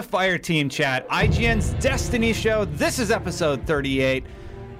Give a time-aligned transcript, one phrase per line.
[0.00, 2.64] Welcome to Fire Team Chat, IGN's Destiny Show.
[2.64, 4.24] This is episode 38.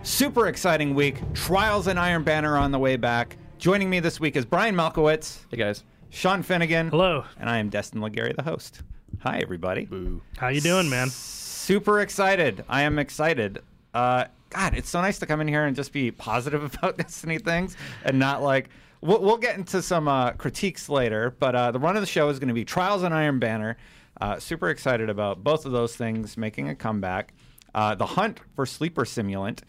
[0.02, 1.20] Super exciting week.
[1.34, 3.36] Trials and Iron Banner on the way back.
[3.58, 5.84] Joining me this week is Brian Malkowitz, Hey guys.
[6.08, 7.24] Sean Finnegan, Hello.
[7.38, 8.80] and I am Destin Legarie, the host.
[9.18, 9.90] Hi, everybody.
[10.38, 11.10] How you doing, man?
[11.10, 12.64] Super excited.
[12.66, 13.58] I am excited.
[13.92, 17.36] Uh, God, it's so nice to come in here and just be positive about Destiny
[17.36, 18.70] things and not like.
[19.02, 22.30] We'll, we'll get into some uh, critiques later, but uh, the run of the show
[22.30, 23.76] is going to be Trials and Iron Banner.
[24.20, 27.32] Uh, super excited about both of those things making a comeback.
[27.74, 29.60] Uh, the hunt for Sleeper Simulant.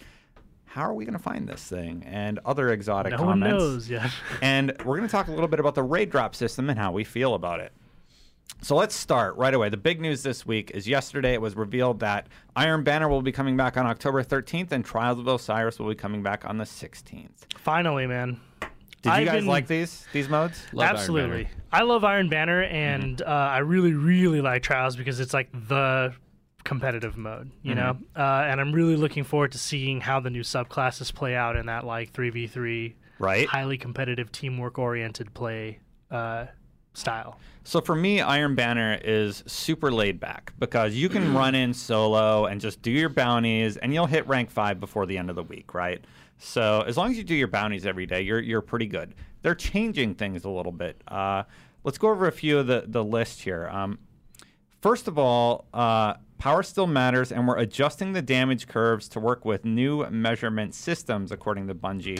[0.65, 2.03] How are we going to find this thing?
[2.05, 3.61] And other exotic No one comments.
[3.63, 4.09] knows yet.
[4.41, 6.91] And we're going to talk a little bit about the raid drop system and how
[6.91, 7.73] we feel about it.
[8.61, 9.69] So let's start right away.
[9.69, 13.31] The big news this week is yesterday it was revealed that Iron Banner will be
[13.31, 16.63] coming back on October 13th and Trials of Osiris will be coming back on the
[16.65, 17.31] 16th.
[17.57, 18.39] Finally, man.
[19.01, 20.63] Did you I've guys been- like these these modes?
[20.73, 21.47] Love Absolutely.
[21.71, 26.13] I love Iron Banner, and uh, I really, really like Trials because it's like the
[26.63, 27.97] competitive mode, you know?
[28.15, 31.65] Uh, and I'm really looking forward to seeing how the new subclasses play out in
[31.65, 33.47] that like 3v3, Right.
[33.47, 35.79] highly competitive, teamwork oriented play
[36.11, 36.45] uh,
[36.93, 37.39] style.
[37.63, 42.45] So for me, Iron Banner is super laid back because you can run in solo
[42.45, 45.43] and just do your bounties, and you'll hit rank five before the end of the
[45.43, 46.03] week, right?
[46.43, 49.15] So as long as you do your bounties every day, you're you're pretty good.
[49.41, 51.01] They're changing things a little bit.
[51.07, 51.43] Uh,
[51.83, 53.69] let's go over a few of the the list here.
[53.69, 53.99] Um,
[54.81, 59.45] First of all, uh, power still matters, and we're adjusting the damage curves to work
[59.45, 62.19] with new measurement systems, according to Bungie.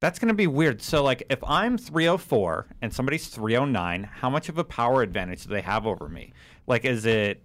[0.00, 0.80] That's going to be weird.
[0.80, 5.50] So, like, if I'm 304 and somebody's 309, how much of a power advantage do
[5.50, 6.32] they have over me?
[6.66, 7.42] Like, is it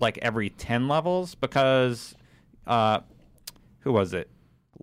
[0.00, 1.34] like every 10 levels?
[1.34, 2.14] Because,
[2.66, 3.00] uh,
[3.80, 4.30] who was it?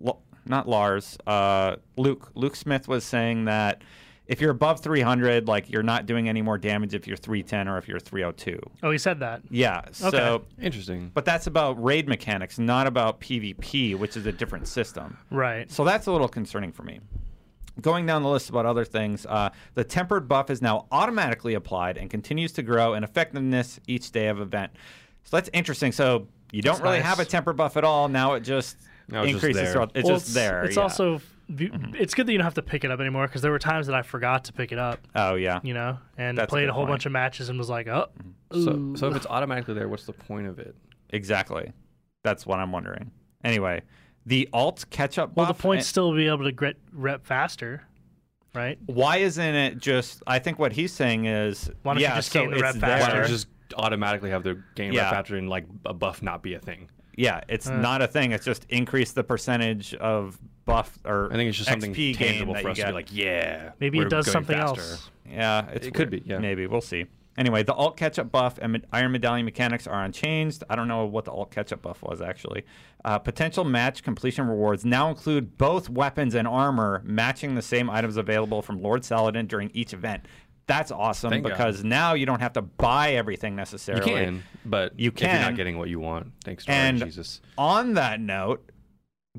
[0.04, 1.16] L- not Lars.
[1.26, 2.30] Uh, Luke.
[2.34, 3.82] Luke Smith was saying that
[4.26, 7.76] if you're above 300, like, you're not doing any more damage if you're 310 or
[7.78, 8.58] if you're 302.
[8.82, 9.42] Oh, he said that.
[9.50, 9.82] Yeah.
[9.92, 10.44] So, Okay.
[10.62, 11.10] Interesting.
[11.12, 15.16] but that's about raid mechanics, not about PvP, which is a different system.
[15.30, 15.70] Right.
[15.70, 17.00] So that's a little concerning for me.
[17.80, 21.98] Going down the list about other things, uh, the tempered buff is now automatically applied
[21.98, 24.72] and continues to grow in effectiveness each day of event.
[25.24, 25.90] So that's interesting.
[25.90, 27.06] So you don't That's really nice.
[27.06, 28.08] have a tempered buff at all.
[28.08, 29.54] Now it just Now it's just increases.
[29.62, 29.72] there.
[29.72, 30.64] throughout- It's Well, just there.
[30.64, 30.82] It's yeah.
[30.82, 33.58] also, it's good that you don't have to pick it up anymore because there were
[33.58, 35.00] times that I forgot to pick it up.
[35.14, 35.60] Oh yeah.
[35.62, 36.92] you know, and That's played good a whole point.
[36.92, 38.08] bunch of matches and was like, oh,
[38.52, 38.96] So, ooh.
[38.96, 40.74] so if it's automatically there, what's the point of it?
[41.10, 41.72] Exactly.
[42.22, 43.10] That's what I'm wondering.
[43.44, 43.82] Anyway,
[44.24, 47.82] the alt catch-up well, the point's eh, still be able to get rep faster,
[48.54, 48.78] right?
[48.86, 50.22] why isn't it just?
[50.26, 52.74] I think what he's saying is, Why don't you just so gain the it's rep
[52.76, 52.88] there.
[52.90, 53.12] Why faster?
[53.18, 55.02] don't you just automatically have the game Yeah.
[55.02, 56.88] rep factor and like a buff not be a thing?
[57.16, 57.76] Yeah, it's Uh.
[57.76, 58.32] not a thing.
[58.32, 62.28] It's just increase the percentage of buff or I think it's just something XP gain
[62.32, 63.70] tangible for you us to be like, yeah.
[63.80, 64.80] Maybe we're it does going something faster.
[64.80, 65.10] else.
[65.30, 66.38] yeah, it's It could be, yeah.
[66.38, 67.06] Maybe we'll see.
[67.36, 70.62] Anyway, the alt catch-up buff and Iron Medallion mechanics are unchanged.
[70.70, 72.64] I don't know what the alt catch-up buff was actually.
[73.04, 78.16] Uh, potential match completion rewards now include both weapons and armor matching the same items
[78.16, 80.26] available from Lord Saladin during each event.
[80.66, 81.50] That's awesome Thank God.
[81.50, 84.04] because now you don't have to buy everything You necessarily.
[84.10, 87.40] can, but You if you're not getting what you want, thanks to And Jesus.
[87.58, 88.70] On that note,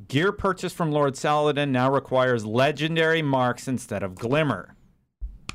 [0.07, 4.75] gear purchase from Lord Saladin now requires legendary marks instead of glimmer.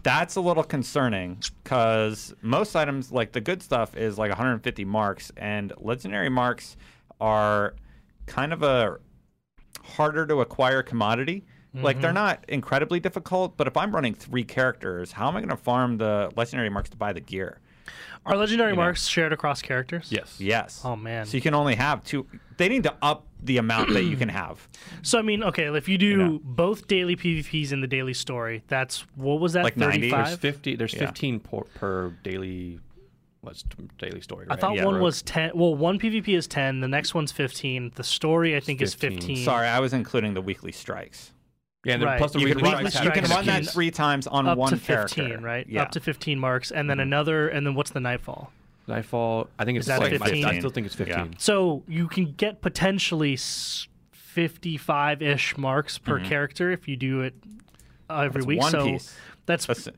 [0.02, 5.30] That's a little concerning because most items, like the good stuff, is like 150 marks,
[5.36, 6.76] and legendary marks
[7.20, 7.74] are
[8.26, 8.96] kind of a
[9.84, 11.44] harder to acquire commodity.
[11.72, 12.14] Like they're mm-hmm.
[12.14, 15.98] not incredibly difficult, but if I'm running three characters, how am I going to farm
[15.98, 17.60] the legendary marks to buy the gear?
[18.26, 18.82] Are legendary You know.
[18.82, 20.08] marks shared across characters?
[20.10, 20.36] Yes.
[20.38, 20.82] Yes.
[20.84, 21.26] Oh man.
[21.26, 22.26] So you can only have two.
[22.58, 24.68] They need to up the amount that you can have.
[25.02, 26.40] So I mean, okay, if you do know.
[26.42, 29.64] both daily PvPs in the daily story, that's what was that?
[29.64, 30.10] Like 90?
[30.10, 30.76] There's fifty.
[30.76, 31.00] There's Yeah.
[31.00, 32.80] fifteen per, per daily.
[33.40, 33.64] What's
[33.98, 34.46] daily story?
[34.50, 35.52] I thought Yeah, one was ten.
[35.54, 36.80] Well, one PvP is ten.
[36.80, 37.90] The next one's fifteen.
[37.94, 39.44] The story I think is fifteen.
[39.44, 41.32] Sorry, I was including the weekly strikes.
[41.84, 42.18] Yeah, and then Right.
[42.18, 44.58] plus the You can run, weekly you can run that is three times on up
[44.58, 45.46] one to fifteen, character.
[45.46, 45.66] right?
[45.68, 45.82] Yeah.
[45.82, 47.02] Up to fifteen marks, and then mm-hmm.
[47.02, 48.52] another, and then what's the nightfall?
[48.86, 49.48] Nightfall.
[49.58, 50.44] I think it's that like, 15?
[50.44, 51.24] I, still think it's Yeah.
[51.24, 51.36] 15.
[51.38, 53.38] So you can get potentially
[54.12, 56.28] 55 ish marks per mm-hmm.
[56.28, 57.34] character if you do it
[58.10, 58.60] every That's week.
[58.60, 59.14] one so piece.
[59.46, 59.88] that's That's-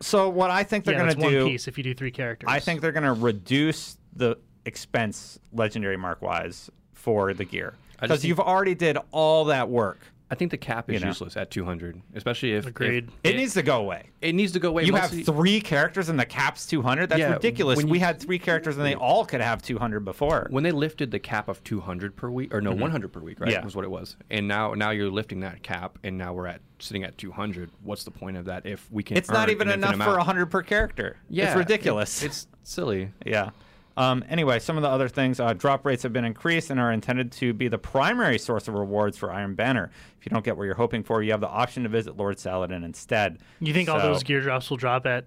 [0.00, 2.10] so what I think they're yeah, going to do one piece if you do three
[2.10, 2.48] characters.
[2.50, 4.36] I think they're going to reduce the
[4.66, 9.98] expense legendary mark wise for the gear because you've already did all that work.
[10.32, 11.08] I think the cap is You know.
[11.08, 13.08] useless at 200, especially if if Agreed.
[13.24, 14.10] It needs to go away.
[14.20, 14.84] it needs to go away.
[14.84, 17.08] You have three characters and the cap's 200.
[17.08, 17.78] That's Yeah, ridiculous.
[17.78, 20.46] when we had three characters and they all could have 200 before.
[20.50, 23.48] when they lifted the cap of 200 per week or no 100 per week right
[23.50, 23.58] Mm-hmm.
[23.60, 23.64] Yeah.
[23.64, 26.60] was what it was and now now you're lifting that cap and now we're at
[26.78, 29.74] sitting at 200 what's the point of that if we can it's not even an
[29.80, 31.16] infinite enough for 100 per character.
[31.28, 32.22] yeah it's ridiculous.
[32.22, 33.50] it- it's silly Yeah.
[33.96, 36.92] Um, anyway, some of the other things uh, drop rates have been increased and are
[36.92, 39.90] intended to be the primary source of rewards for Iron Banner.
[40.18, 42.38] If you don't get what you're hoping for, you have the option to visit Lord
[42.38, 43.38] Saladin instead.
[43.60, 45.26] you think all those gear drops will drop at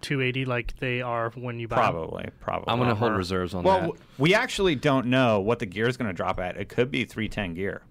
[0.00, 1.92] 280 like they are when you buy them?
[1.92, 2.72] Probably, probably.
[2.72, 3.18] i'm gonna hold Uh-huh.
[3.18, 6.14] reserves on Well, that w- we actually don't know what the gear is going to
[6.14, 6.56] drop at.
[6.56, 7.82] It could be 310 gear.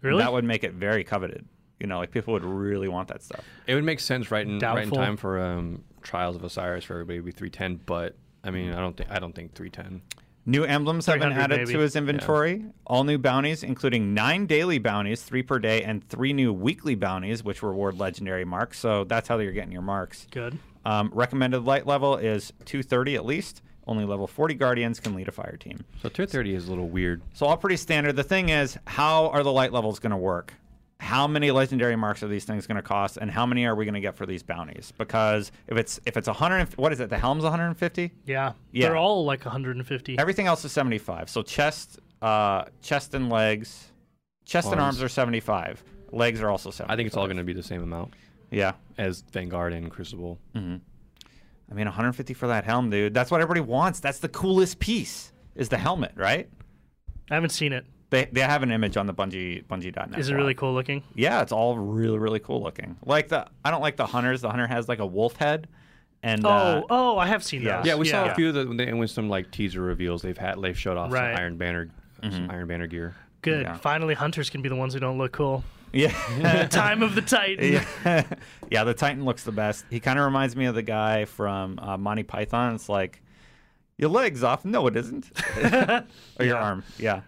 [0.00, 0.22] Really?
[0.22, 1.44] That would make it very coveted.
[1.78, 3.44] You know, like people would really want that stuff.
[3.66, 6.94] it would make sense right in right in time for um trials of osiris for
[6.94, 10.02] everybody to be 310 but i mean i don't think i don't think 310
[10.44, 11.72] New emblems have been added maybe.
[11.72, 12.64] to his inventory.
[12.84, 17.44] All new bounties, including nine daily bounties, three per day, and three new weekly bounties,
[17.44, 18.80] which reward legendary marks.
[18.80, 20.26] So that's how you're getting your marks.
[20.32, 20.58] Good.
[20.84, 23.62] Um, recommended light level is 230 at least.
[23.86, 25.84] Only level 40 guardians can lead a fire team.
[26.02, 28.14] so 230 is a little weird So all pretty standard.
[28.14, 30.54] The thing is, how are the light levels going to work?
[31.02, 33.84] How many legendary marks are these things going to cost, and how many are we
[33.84, 34.92] going to get for these bounties?
[34.96, 37.10] Because if it's if it's 100, what is it?
[37.10, 38.12] The helm's 150.
[38.24, 38.52] Yeah.
[38.70, 38.86] Yeah.
[38.86, 40.18] They're all like 150.
[40.18, 41.28] Everything else is 75.
[41.28, 43.90] So chest, uh, chest and legs,
[44.44, 44.98] chest and Arms.
[44.98, 45.82] arms are 75.
[46.12, 46.92] Legs are also 75.
[46.92, 48.12] i think it's all going to be the same amount
[48.50, 48.72] Yeah.
[48.96, 53.14] as vanguard and crucible I mean, 150 for that helm, dude.
[53.14, 53.98] That's what everybody wants.
[53.98, 55.32] That's the coolest piece.
[55.54, 56.48] Is the helmet, right?
[57.30, 57.86] I haven't seen it.
[58.12, 60.18] They, they have an image on the Bungie Bungie.net.
[60.18, 60.38] Is it blog.
[60.40, 61.02] really cool looking?
[61.14, 62.96] Yeah, it's all really really cool looking.
[63.04, 64.42] Like the I don't like the hunters.
[64.42, 65.66] The hunter has like a wolf head,
[66.22, 67.78] and Oh, uh, oh, I have seen yeah.
[67.78, 67.86] those.
[67.86, 68.32] yeah we saw Yeah.
[68.32, 71.10] a few of the when with some like teaser reveals they've had they've showed off
[71.12, 71.34] Right.
[71.34, 71.88] some iron banner
[72.22, 73.62] some iron banner gear Good.
[73.62, 73.76] Yeah.
[73.78, 75.64] Finally, hunters can be the ones who don't look cool.
[75.92, 76.66] yeah.
[76.70, 77.72] Time of the Titan.
[78.04, 78.24] yeah,
[78.70, 78.84] yeah.
[78.84, 79.84] The Titan looks the best.
[79.90, 82.76] He kind of reminds me of the guy from uh, Monty Python.
[82.76, 83.20] It's like
[83.98, 84.64] your legs off.
[84.64, 85.28] No, it isn't.
[85.56, 86.04] or
[86.44, 86.62] your Yeah.
[86.62, 86.84] arm.
[86.98, 87.22] Yeah.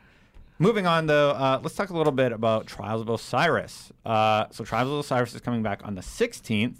[0.64, 3.92] Moving on though, uh, let's talk a little bit about Trials of Osiris.
[4.02, 6.78] Uh, so Trials of Osiris is coming back on the 16th,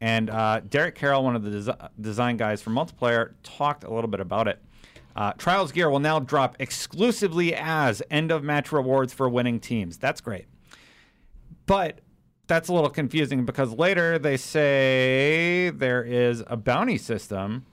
[0.00, 4.06] and uh, Derek Carroll, one of the desi- design guys for multiplayer, talked a little
[4.06, 4.62] bit about it.
[5.16, 9.96] Uh, Trials gear will now drop exclusively as end of match rewards for winning teams.
[9.98, 10.44] That's great.
[11.66, 12.02] But
[12.46, 17.66] that's a little confusing because later they say there is a bounty system.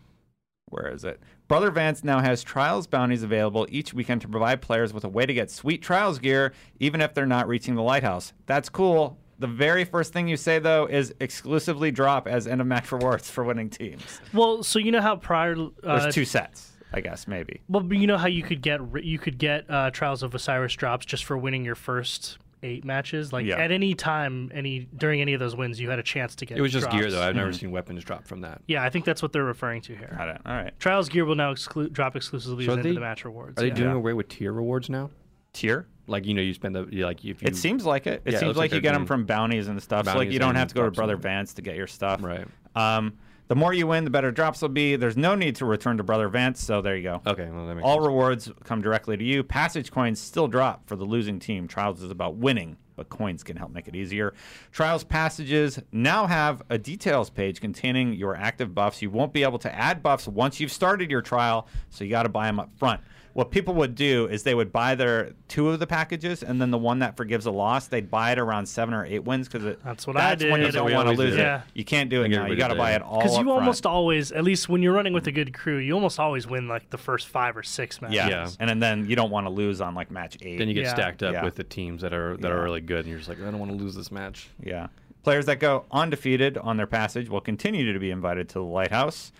[0.70, 1.22] Where is it?
[1.52, 5.26] Brother Vance now has trials bounties available each weekend to provide players with a way
[5.26, 8.32] to get sweet trials gear, even if they're not reaching the lighthouse.
[8.46, 9.18] That's cool.
[9.40, 13.30] The very first thing you say though is exclusively drop as end of match rewards
[13.30, 14.22] for winning teams.
[14.32, 17.60] Well, so you know how prior There's uh, two sets, I guess maybe.
[17.68, 20.76] Well, but you know how you could get you could get uh, Trials of Osiris
[20.76, 23.32] drops just for winning your first eight matches.
[23.34, 23.58] Like Yeah.
[23.58, 26.58] at any time, any during any of those wins, you had a chance to get.
[26.58, 27.22] It was just gear though.
[27.22, 28.62] I've never seen weapons drop from that.
[28.68, 30.14] Yeah, I think that's what they're referring to here.
[30.18, 30.42] Got it.
[30.46, 30.78] All right.
[30.80, 33.58] Trials gear will now exclu- drop exclusively So as into they- the match rewards.
[33.58, 33.74] Are they yeah.
[33.76, 33.96] doing Yeah.
[33.98, 35.10] away with tier rewards now?
[35.54, 35.88] Tier.
[36.08, 38.22] Like you know, you spend the you, like if you It seems like it.
[38.26, 40.06] It Yeah, it seems looks like, like you get them from bounties and stuff.
[40.06, 42.22] So like you don't have to go to Brother Vance to get your stuff.
[42.24, 42.46] right.
[42.76, 43.14] Um,
[43.52, 44.96] the more you win, the better drops will be.
[44.96, 47.22] There's no need to return to Brother Vance, so there you go.
[47.28, 48.08] Okay, well that makes All sense.
[48.08, 49.44] rewards come directly to you.
[49.44, 51.68] Passage coins still drop for the losing team.
[51.68, 54.34] Trials is about winning, but coins can help make it easier.
[54.72, 59.02] Trials passages now have a details page containing your active buffs.
[59.02, 62.24] You won't be able to add buffs once you've started your trial, so you got
[62.24, 63.02] to buy them up front.
[63.34, 66.70] What people would do is they would buy their two of the packages, and then
[66.70, 69.78] the one that forgives a loss, they'd buy it around seven or eight wins because
[69.86, 71.40] That's what I that's when you don't want to lose did.
[71.40, 71.44] it.
[71.44, 71.62] Yeah.
[71.74, 72.46] You can't do it think now.
[72.48, 73.60] You got to buy it all Because you front.
[73.60, 76.68] almost always, at least when you're running with a good crew, you almost always win
[76.68, 78.16] like the first five or six matches.
[78.18, 78.28] yeah.
[78.28, 78.50] Yeah.
[78.60, 80.58] and then, then you don't want to lose on like match eight.
[80.58, 80.94] Then you get Yeah.
[80.94, 81.44] stacked up Yeah.
[81.46, 82.54] with the teams that are that Yeah.
[82.54, 84.50] are really good, and you're just like, I don't want to lose this match.
[84.62, 84.88] Yeah.
[85.24, 89.32] Players that go undefeated on their passage will continue to be invited to the lighthouse.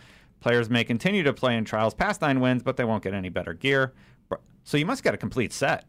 [0.42, 3.30] Players may continue to play in trials past nine wins, but they won't get any
[3.30, 3.94] better gear.
[4.64, 5.86] So you must get a complete set.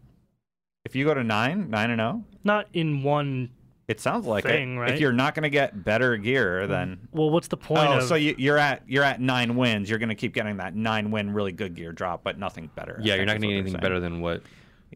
[0.85, 3.51] If you go to nine, nine and zero, Not in one.
[3.89, 4.79] it sounds like Thing, it.
[4.79, 4.91] right?
[4.93, 8.03] If you're not going to get better gear, then Well, what's the point oh, of?
[8.05, 9.89] so you, you're at you're at nine wins.
[9.89, 12.99] You're going to keep getting that nine win really good gear drop, but nothing better.
[13.03, 14.43] Yeah, you're not is going to get anything better than what.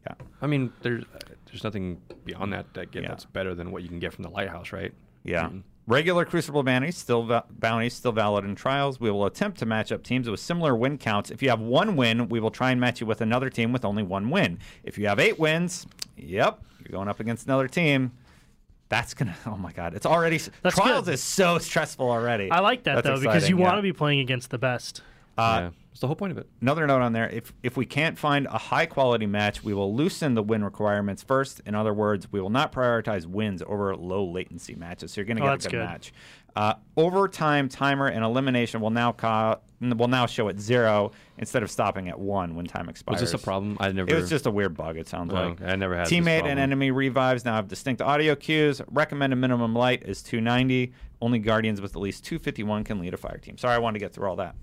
[0.07, 0.15] Yeah.
[0.43, 1.05] I mean, there's
[1.47, 3.09] there's nothing beyond that that get Yeah.
[3.11, 4.93] that's better than what you can get from the lighthouse, right?
[5.25, 5.45] Yeah.
[5.49, 5.63] Mhm.
[5.89, 8.99] Regular Crucible bounties still va- bounties still valid in trials.
[8.99, 11.31] We will attempt to match up teams with similar win counts.
[11.31, 13.85] If you have one win, we will try and match you with another team with
[13.85, 14.59] only one win.
[14.83, 18.11] If you have eight wins, yep, you're going up against another team.
[18.89, 19.37] That's gonna.
[19.47, 19.95] Oh my God!
[19.95, 21.15] It's already That's trials good.
[21.15, 22.51] is so stressful already.
[22.51, 23.69] I like that That's though because exciting, you yeah.
[23.69, 25.03] want to be playing against the best.
[25.39, 25.71] Uh, yeah.
[25.91, 26.47] That's the whole point of it.
[26.61, 29.95] Another note on there: if if we can't find a high quality match, we will
[29.95, 31.63] loosen the win requirements first.
[31.65, 35.13] In other words, we will not prioritize wins over low latency matches.
[35.13, 35.85] So you're going to Oh, get that's a good, good.
[35.87, 36.13] match.
[36.55, 41.71] Uh, overtime timer and elimination will now co- will now show at zero instead of
[41.71, 43.21] stopping at one when time expires.
[43.21, 43.77] Was this a problem?
[43.81, 44.11] I never.
[44.11, 44.97] It was just a weird bug.
[44.99, 45.63] It sounds Oh, like.
[45.63, 48.81] I never had this Teammate and enemy revives now have distinct audio cues.
[48.91, 50.93] Recommended minimum light is 290.
[51.23, 53.57] Only guardians with at least 251 can lead a fire team.
[53.57, 54.55] Sorry, I wanted to get through all that.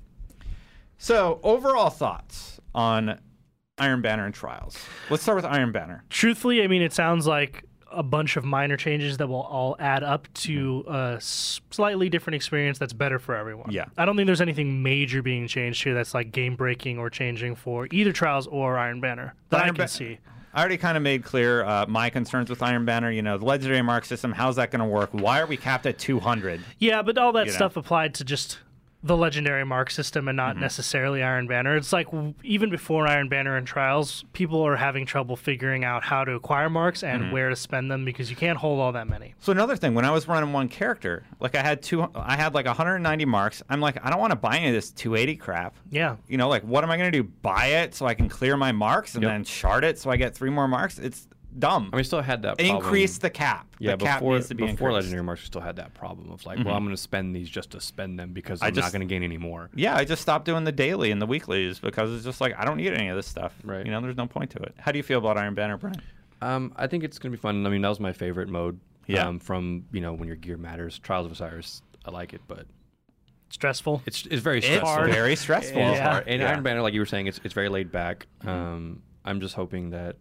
[1.04, 3.20] So, overall thoughts on
[3.78, 4.78] Iron Banner and Trials.
[5.10, 6.06] Let's start with Iron Banner.
[6.10, 10.02] Truthfully, I mean, it sounds like a bunch of minor changes that will all add
[10.02, 13.70] up to a slightly different experience that's better for everyone.
[13.70, 13.84] Yeah.
[13.98, 17.56] I don't think there's anything major being changed here that's like game breaking or changing
[17.56, 20.20] for either Trials or Iron Banner that I Iron can Ba- see.
[20.54, 23.12] I already kind of made clear uh, my concerns with Iron Banner.
[23.12, 24.32] You know, the legendary mark system.
[24.32, 25.10] How's that going to work?
[25.12, 26.62] Why are we capped at 200?
[26.80, 27.58] Yeah, but all that You know.
[27.58, 28.60] stuff applied to just
[29.06, 30.48] the legendary mark system and Mm-hmm.
[30.48, 31.76] not necessarily Iron Banner.
[31.76, 36.04] It's like w- even before Iron Banner and Trials, people are having trouble figuring out
[36.04, 37.32] how to acquire marks and Mm-hmm.
[37.34, 39.36] where to spend them because you can't hold all that many.
[39.40, 42.54] So another thing, when I was running one character, like I had two, I had
[42.54, 43.62] like 190 marks.
[43.70, 45.76] I'm like, I don't want to buy any of this 280 crap.
[45.92, 46.16] Yeah.
[46.30, 47.30] You know, like what am I going to do?
[47.42, 49.32] Buy it so I can clear my marks and Yep.
[49.32, 50.98] then shard it so I get three more marks?
[50.98, 51.28] It's
[51.60, 51.84] dumb.
[51.84, 52.58] I mean, we still had that.
[52.58, 52.78] Problem.
[52.78, 53.68] Increase the cap.
[53.80, 54.94] Yeah, the cap before needs to be before increased.
[54.96, 57.50] legendary marks, we still had that problem of like, well, I'm going to spend these
[57.50, 59.70] just to spend them because I I'm just- not going to gain any more.
[59.76, 62.66] Yeah, I just stopped doing the daily and the weeklies because it's just like I
[62.66, 63.54] don't need any of this stuff.
[63.64, 63.86] Right.
[63.86, 64.74] You know, there's no point to it.
[64.78, 66.02] How do you feel about Iron Banner, Brian?
[66.42, 67.66] Um, I think it's going to be fun.
[67.66, 68.80] I mean, that was my favorite mode.
[69.08, 69.28] Yeah.
[69.28, 72.66] Um, from you know when your gear matters, Trials of Osiris, I like it, but
[73.50, 74.02] Stressful.
[74.06, 75.06] it's it's very It's stressful.
[75.12, 75.80] very stressful.
[75.80, 76.24] Yeah.
[76.26, 76.50] And Yeah.
[76.50, 78.28] Iron Banner, like you were saying, it's it's very laid back.
[78.40, 78.50] Mm-hmm.
[78.50, 80.16] Um, I'm just hoping that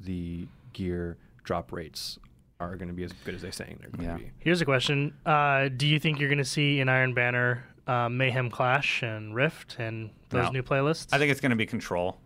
[0.00, 2.18] the gear drop rates
[2.58, 4.16] are going to be as good as they're saying they're going to Yeah.
[4.28, 4.30] be.
[4.38, 8.08] Here's a question: uh, Do you think you're going to see in Iron Banner uh,
[8.08, 10.50] Mayhem Clash and Rift and those No.
[10.50, 11.08] new playlists?
[11.12, 12.18] I think it's going to be control.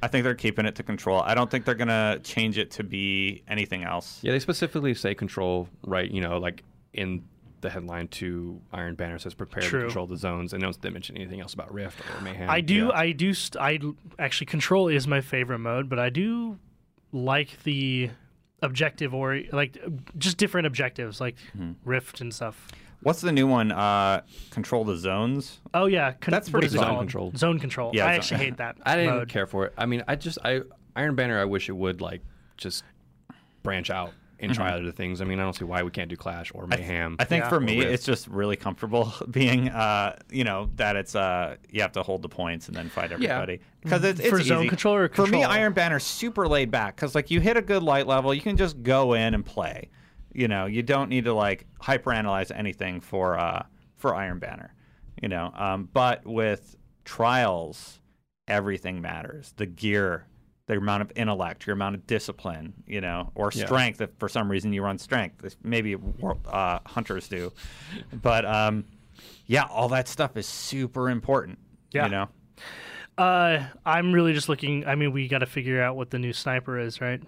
[0.00, 1.20] I think they're keeping it to control.
[1.22, 4.20] I don't think they're going to change it to be anything else.
[4.22, 6.08] Yeah, they specifically say control, right?
[6.08, 7.24] You know, like in
[7.62, 9.80] the headline to Iron Banner says prepare True.
[9.80, 12.48] to control the zones, and they don't mention anything else about Rift or Mayhem.
[12.48, 12.86] I do.
[12.86, 12.90] Yeah.
[12.94, 13.34] I do.
[13.34, 13.80] St- I
[14.22, 16.58] actually control is my favorite mode, but I do
[17.12, 18.10] like the
[18.62, 19.78] objective or like
[20.18, 21.72] just different objectives like Mm-hmm.
[21.88, 22.68] Rift and stuff.
[23.02, 23.70] What's the new one?
[23.70, 25.60] Uh, control the zones.
[25.72, 26.98] Oh yeah, con- That's pretty is zone called?
[26.98, 27.32] control.
[27.36, 27.92] Zone control.
[27.94, 28.76] Yeah, I zone- actually hate that.
[28.84, 29.28] I didn't mode.
[29.28, 29.74] care for it.
[29.78, 30.62] I mean, I just I
[30.96, 31.40] Iron Banner.
[31.40, 32.22] I wish it would like
[32.56, 32.82] just
[33.62, 35.20] branch out and try other things.
[35.20, 37.16] I mean, I don't see why we can't do Clash or Mayhem.
[37.18, 37.48] I think Yeah.
[37.48, 37.90] for me, Rift.
[37.92, 42.22] it's just really comfortable being, uh, you know, that it's uh, you have to hold
[42.22, 44.68] the points and then fight everybody because it's, it's For zone easy.
[44.68, 45.46] control or For me, control?
[45.52, 48.56] Iron Banner's super laid back because like you hit a good light level, you can
[48.56, 49.90] just go in and play.
[50.32, 53.64] You know, you don't need to like hyperanalyze anything for uh,
[53.96, 54.72] for Iron Banner.
[55.20, 57.98] You know, um, but with trials,
[58.46, 59.52] everything matters.
[59.56, 60.26] The gear.
[60.68, 63.64] The amount of intellect, your amount of discipline, you know, or Yeah.
[63.66, 64.00] strength.
[64.00, 65.96] If for some reason you run strength, maybe
[66.46, 67.52] uh, hunters do,
[68.12, 68.84] but um,
[69.46, 71.58] yeah, all that stuff is super important.
[71.90, 72.04] Yeah.
[72.04, 72.28] You know,
[73.16, 74.86] Uh, I'm really just looking.
[74.86, 77.20] I mean, we got to figure out what the new sniper is, right?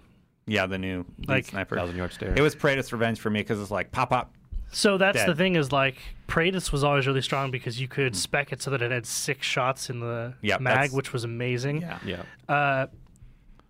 [0.47, 1.75] yeah, the new Like- sniper.
[1.75, 2.33] thousand yard stare.
[2.35, 4.33] It was Praedyth's Revenge for me because it's like pop pop.
[4.73, 8.53] So that's the thing is like Praedyth's was always really strong because you could spec
[8.53, 11.81] it so that it had six shots in the Yeah, mag, which was amazing.
[11.81, 11.99] Yeah.
[12.05, 12.23] yeah.
[12.47, 12.87] Uh,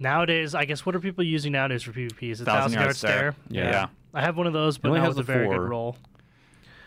[0.01, 2.31] nowadays, I guess what are people using nowadays for PvP?
[2.31, 3.11] Is it Thousand thousand Yard yard Stare.
[3.11, 3.35] stare?
[3.49, 3.69] Yeah.
[3.71, 3.87] Yeah.
[4.13, 5.57] I have one of those, but only not has with a the very four.
[5.59, 5.97] good roll.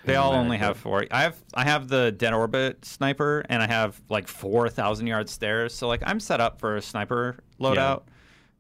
[0.04, 1.06] They all only have four.
[1.11, 5.30] I have I have the Dead Orbit sniper and I have like four thousand yard
[5.30, 5.73] stares.
[5.73, 8.02] So like I'm set up for a sniper loadout.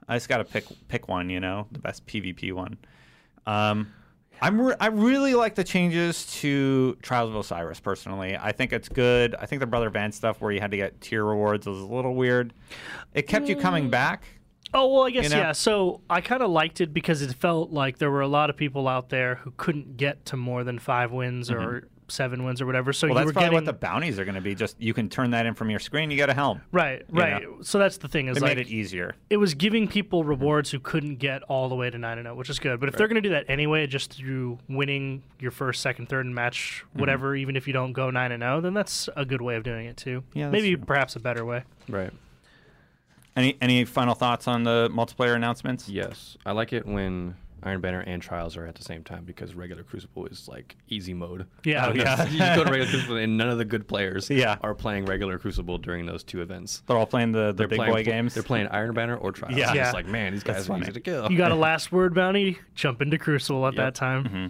[0.08, 1.28] I just got to pick pick one.
[1.28, 2.78] You know, the best PvP one.
[3.46, 3.92] Um,
[4.40, 8.36] I'm re- I really like the changes to Trials of Osiris personally.
[8.38, 9.34] I think it's good.
[9.34, 11.86] I think the Brother Vance stuff where you had to get tier rewards was a
[11.86, 12.54] little weird.
[13.12, 14.24] It kept you coming back.
[14.74, 15.36] Oh well, I guess You know?
[15.36, 15.52] yeah.
[15.52, 18.56] So I kind of liked it because it felt like there were a lot of
[18.56, 22.66] people out there who couldn't get to more than five wins or seven wins or
[22.66, 22.92] whatever.
[22.92, 23.14] So Mm-hmm.
[23.14, 24.54] Well, you that's probably getting what the bounties are going to be.
[24.54, 26.10] Just you can turn that in from your screen.
[26.10, 26.60] You get a helm.
[26.70, 27.44] right, right.
[27.62, 29.14] So that's the thing is They like made it easier.
[29.30, 32.34] it was giving people rewards who couldn't get all the way to 9 and 0,
[32.34, 32.78] which is good.
[32.78, 36.26] But if they're going to do that anyway, just through winning your first, second, third,
[36.26, 37.00] and match, Mm-hmm.
[37.00, 39.62] whatever, even if you don't go 9 and 0, then that's a good way of
[39.62, 40.22] doing it too.
[40.34, 40.84] Yeah, Maybe true.
[40.84, 41.62] perhaps a better way.
[41.88, 42.12] Right.
[43.36, 45.88] Any any final thoughts on the multiplayer announcements?
[45.88, 49.54] Yes, I like it when Iron Banner and Trials are at the same time because
[49.54, 51.46] regular Crucible is like easy mode.
[51.64, 51.86] Yeah.
[51.88, 52.28] Oh, yeah.
[52.28, 54.56] you go to regular Crucible and none of the good players Yeah.
[54.60, 56.82] are playing regular Crucible during those two events.
[56.86, 58.34] They're all playing the, the They're big playing, boy games.
[58.34, 59.56] They're playing Iron Banner or Trials.
[59.56, 59.72] Yeah.
[59.72, 59.86] Yeah.
[59.86, 60.82] It's like, man, these guys That's are funny.
[60.82, 61.32] easy to kill.
[61.32, 62.58] You got a last word bounty?
[62.74, 63.82] Jump into Crucible at Yep.
[63.82, 64.24] that time.
[64.24, 64.46] Mm-hmm.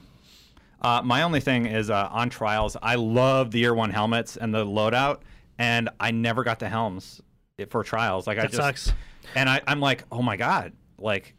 [0.82, 4.52] Uh, my only thing is uh, on trials, I love the year one helmets and
[4.52, 5.20] the loadout,
[5.58, 7.33] and I never got the helms i-
[7.68, 8.26] for trials.
[8.26, 8.92] Like I just, sucks.
[9.34, 11.34] and I, I'm like, oh my god, like,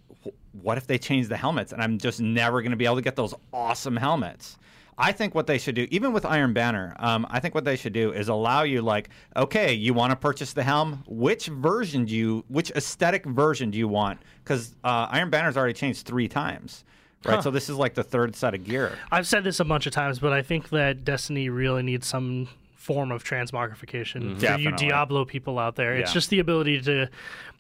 [0.54, 3.02] what if they change the helmets, and I'm just never going to be able to
[3.02, 4.58] get those awesome helmets.
[4.98, 7.76] I think what they should do, even with Iron Banner, um, I think what they
[7.76, 11.04] should do is allow you, like, okay, you want to purchase the helm.
[11.06, 14.22] Which version do you, which aesthetic version do you want?
[14.42, 16.86] Because uh, Iron Banner's already changed three times,
[17.26, 17.36] right?
[17.36, 17.42] Huh.
[17.42, 18.98] So this is like the third set of gear.
[19.12, 22.48] I've said this a bunch of times, but I think that Destiny really needs some
[22.86, 25.96] form of transmogrification for you Diablo people out there.
[25.98, 27.10] It's just the ability to,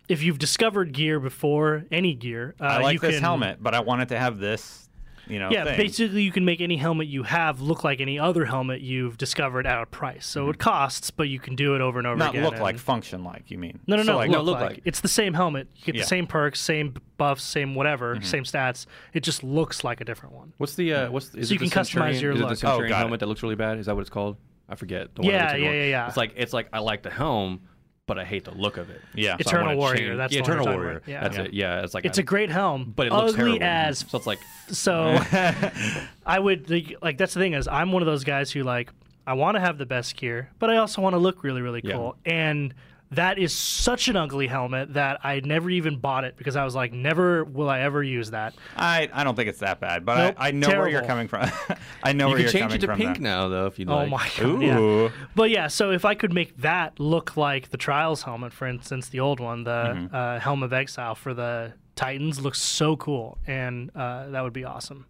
[0.07, 3.73] if you've discovered gear before, any gear, uh, I like you this can, helmet, but
[3.73, 4.87] I want it to have this,
[5.27, 5.77] you know, Yeah, thing.
[5.77, 9.65] basically, you can make any helmet you have look like any other helmet you've discovered
[9.65, 10.27] at a price.
[10.27, 12.35] So it costs, but you can do it over and over Mm-hmm.
[12.35, 13.49] Not look and- like, function like.
[13.49, 13.79] You mean?
[13.87, 14.17] No, no, So, no.
[14.19, 14.69] like, look, no, look like.
[14.69, 14.81] like.
[14.85, 15.67] It's the same helmet.
[15.77, 16.01] You get Yeah.
[16.03, 18.23] the same perks, same buffs, same whatever, Mm-hmm.
[18.25, 18.85] same stats.
[19.13, 20.53] It just looks like a different one.
[20.57, 22.41] What's the uh, what's is So it you the can customize Centurion- your is it
[22.43, 22.49] look.
[22.59, 22.99] the Oh, Centurion got it.
[22.99, 23.79] helmet that looks really bad?
[23.79, 24.37] Is that what it's called?
[24.69, 25.13] I forget.
[25.15, 26.07] The one that Yeah, looks yeah, yeah, yeah.
[26.07, 27.61] It's like it's like I like the helm,
[28.07, 29.01] but I hate the look of it.
[29.13, 29.31] Yeah.
[29.37, 31.01] So Eternal wanna Warrior, change- that's yeah, the Eternal Warrior.
[31.05, 31.21] Yeah.
[31.21, 31.43] That's Yeah.
[31.43, 31.53] it.
[31.53, 33.99] Yeah, it's like It's a great helm, but it looks ugly as.
[33.99, 35.17] So it's like So
[36.25, 38.91] I would like, like that's the thing is I'm one of those guys who like
[39.27, 41.81] I want to have the best gear, but I also want to look really really
[41.83, 41.93] Yeah.
[41.95, 42.15] cool.
[42.25, 42.73] And
[43.11, 46.73] that is such an ugly helmet that I never even bought it because I was
[46.75, 48.55] like, never will I ever use that.
[48.75, 51.27] I, I don't think it's that bad, but Nope, I, I know where you're coming
[51.27, 51.49] from.
[52.03, 53.23] I know you where can you're change it to pink there.
[53.23, 54.07] now though if you Oh like.
[54.07, 54.61] Oh, my god!
[54.61, 54.77] Yeah.
[54.79, 55.11] Ooh.
[55.35, 59.09] But yeah, so if I could make that look like the Trials helmet, for instance,
[59.09, 60.15] the old one, the Mm-hmm.
[60.15, 64.65] uh, Helm of Exile for the Titans, looks so cool, and uh, that would be
[64.65, 65.05] awesome.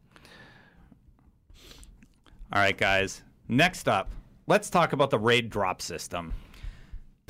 [2.54, 3.24] All right, guys.
[3.48, 4.12] Next up,
[4.48, 6.34] let's talk about the raid drop system.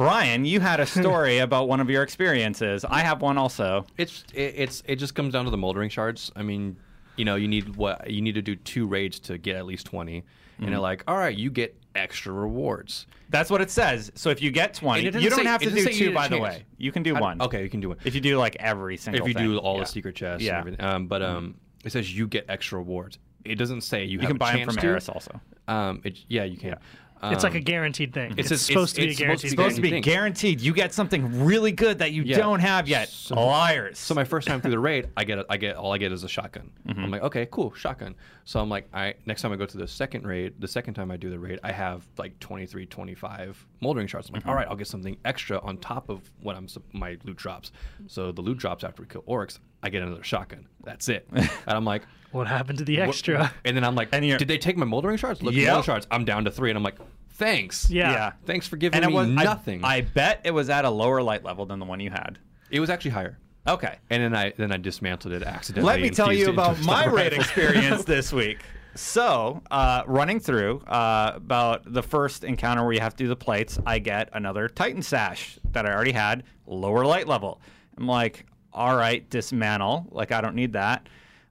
[0.06, 2.84] Brian, you had a story about one of your experiences.
[2.86, 3.86] I have one also.
[3.98, 6.32] It's it, it's it just comes down to the moldering shards.
[6.36, 6.76] I mean,
[7.16, 9.86] you know, you need what you need to do two raids to get at least
[9.86, 10.24] 20
[10.58, 13.08] and they're like, all right, you get extra rewards.
[13.30, 14.10] That's what it says.
[14.16, 16.14] So if you get 20, And it doesn't you don't say- have to do two,
[16.14, 16.64] by the way.
[16.78, 17.42] You can do I- one.
[17.42, 17.98] okay, you can do one.
[18.06, 19.44] If you do like every single if you thing.
[19.52, 19.80] do all Yeah.
[19.82, 20.52] the secret chests Yeah.
[20.54, 20.86] and everything.
[20.86, 23.20] Um, but um, it says you get extra rewards.
[23.44, 24.88] It doesn't say you, You have can buy them from to.
[24.88, 25.42] Eris also.
[25.68, 26.76] Um, it, yeah, you can.
[27.24, 28.32] It's like a Um, guaranteed thing.
[28.38, 29.90] It's, it's- supposed to be a it's supposed guaranteed to be It's supposed to be
[29.90, 30.02] thing.
[30.04, 30.62] guaranteed.
[30.62, 32.38] You get something really good that you Yeah.
[32.38, 33.10] don't have yet.
[33.10, 33.98] So- Liars.
[33.98, 36.12] So my first time through the raid, I get a, I get all I get
[36.12, 36.70] is a shotgun.
[36.88, 37.00] Mm-hmm.
[37.04, 38.16] I'm like, okay, cool, shotgun.
[38.44, 41.10] So I'm like, I next time I go to the second raid, the second time
[41.10, 44.30] I do the raid, I have like 23, 25 moldering shards.
[44.30, 44.50] I'm like, Mm-hmm.
[44.50, 47.72] all right, I'll get something extra on top of what I'm my loot drops.
[48.08, 50.68] So the loot drops after we kill Oryx, I get another shotgun.
[50.84, 51.28] That's it.
[51.34, 53.54] and I'm like, what happened to the what- extra?
[53.64, 55.42] And then I'm like, And did they take my moldering shards?
[55.44, 55.66] Look, Yep.
[55.68, 56.08] moldering shards.
[56.12, 56.98] I'm down to three, and I'm like,
[57.32, 57.90] thanks.
[57.90, 58.12] Yeah.
[58.12, 58.32] yeah.
[58.46, 59.84] Thanks for giving And it me was nothing.
[59.84, 62.40] I, bet it was at a lower light level than the one you had.
[62.72, 63.38] it was actually higher.
[63.68, 63.98] Okay.
[64.12, 65.92] And then I then I dismantled it accidentally.
[65.92, 68.60] Let me tell you about my raid experience this week.
[68.94, 73.36] So, uh, running through uh, about the first encounter where you have to do the
[73.36, 77.60] plates, I get another Titan Sash that I already had, lower light level.
[77.98, 80.08] I'm like, all right, dismantle.
[80.12, 81.08] Like, I don't need that.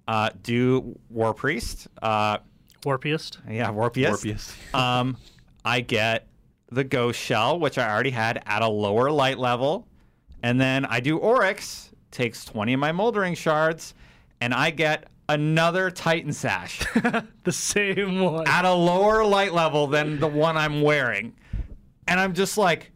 [0.06, 1.88] Uh, do War Priest.
[2.02, 2.38] Uh,
[2.82, 3.38] Warpiest.
[3.50, 4.10] yeah, Warpiest.
[4.22, 4.74] Warpiest.
[4.78, 5.16] um,
[5.64, 6.28] I get
[6.70, 9.88] the Ghost Shell, which I already had at a lower light level.
[10.42, 13.94] And then I do Oryx, takes 20 of my Moldering Shards,
[14.42, 16.82] and I get another Titan Sash
[17.44, 18.46] The same one.
[18.46, 21.34] at a lower light level than the one I'm wearing.
[22.06, 22.92] And I'm just like,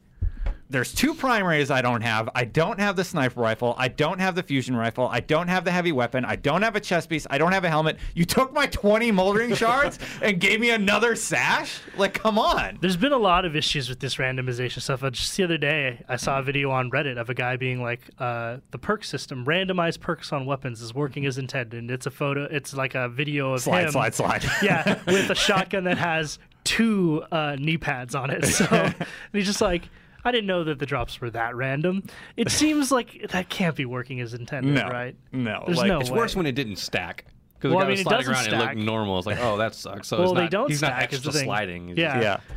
[0.70, 2.28] there's two primaries I don't have.
[2.34, 3.74] I don't have the sniper rifle.
[3.78, 5.08] I don't have the fusion rifle.
[5.10, 6.24] I don't have the heavy weapon.
[6.24, 7.26] I don't have a chest piece.
[7.30, 7.98] I don't have a helmet.
[8.14, 11.80] You took my 20 moldering shards and gave me another sash?
[11.96, 12.78] Like, come on.
[12.80, 15.00] There's been a lot of issues with this randomization stuff.
[15.12, 18.00] Just the other day, I saw a video on Reddit of a guy being like,
[18.18, 22.10] uh, "The perk system, randomized perks on weapons, is working as intended." And it's a
[22.10, 22.44] photo.
[22.44, 24.44] It's like a video of Slide, him, slide, slide.
[24.62, 28.44] yeah, with a shotgun that has two uh, knee pads on it.
[28.44, 29.88] So and he's just like,
[30.24, 32.02] I didn't know that the drops were that random.
[32.36, 34.88] It seems like that can't be working as intended, No.
[34.88, 35.16] right?
[35.32, 35.62] No.
[35.66, 36.18] There's like, no It's way.
[36.18, 37.24] worse when it didn't stack.
[37.54, 38.74] Because Well, the I mean, was it sliding doesn't around and it stack.
[38.76, 39.18] looked normal.
[39.18, 40.08] It's like, oh, that sucks.
[40.08, 41.44] So Well, it's they don't he's not stack is the extra thing.
[41.46, 41.88] sliding.
[41.88, 42.14] He's Yeah.
[42.14, 42.54] just- Yeah.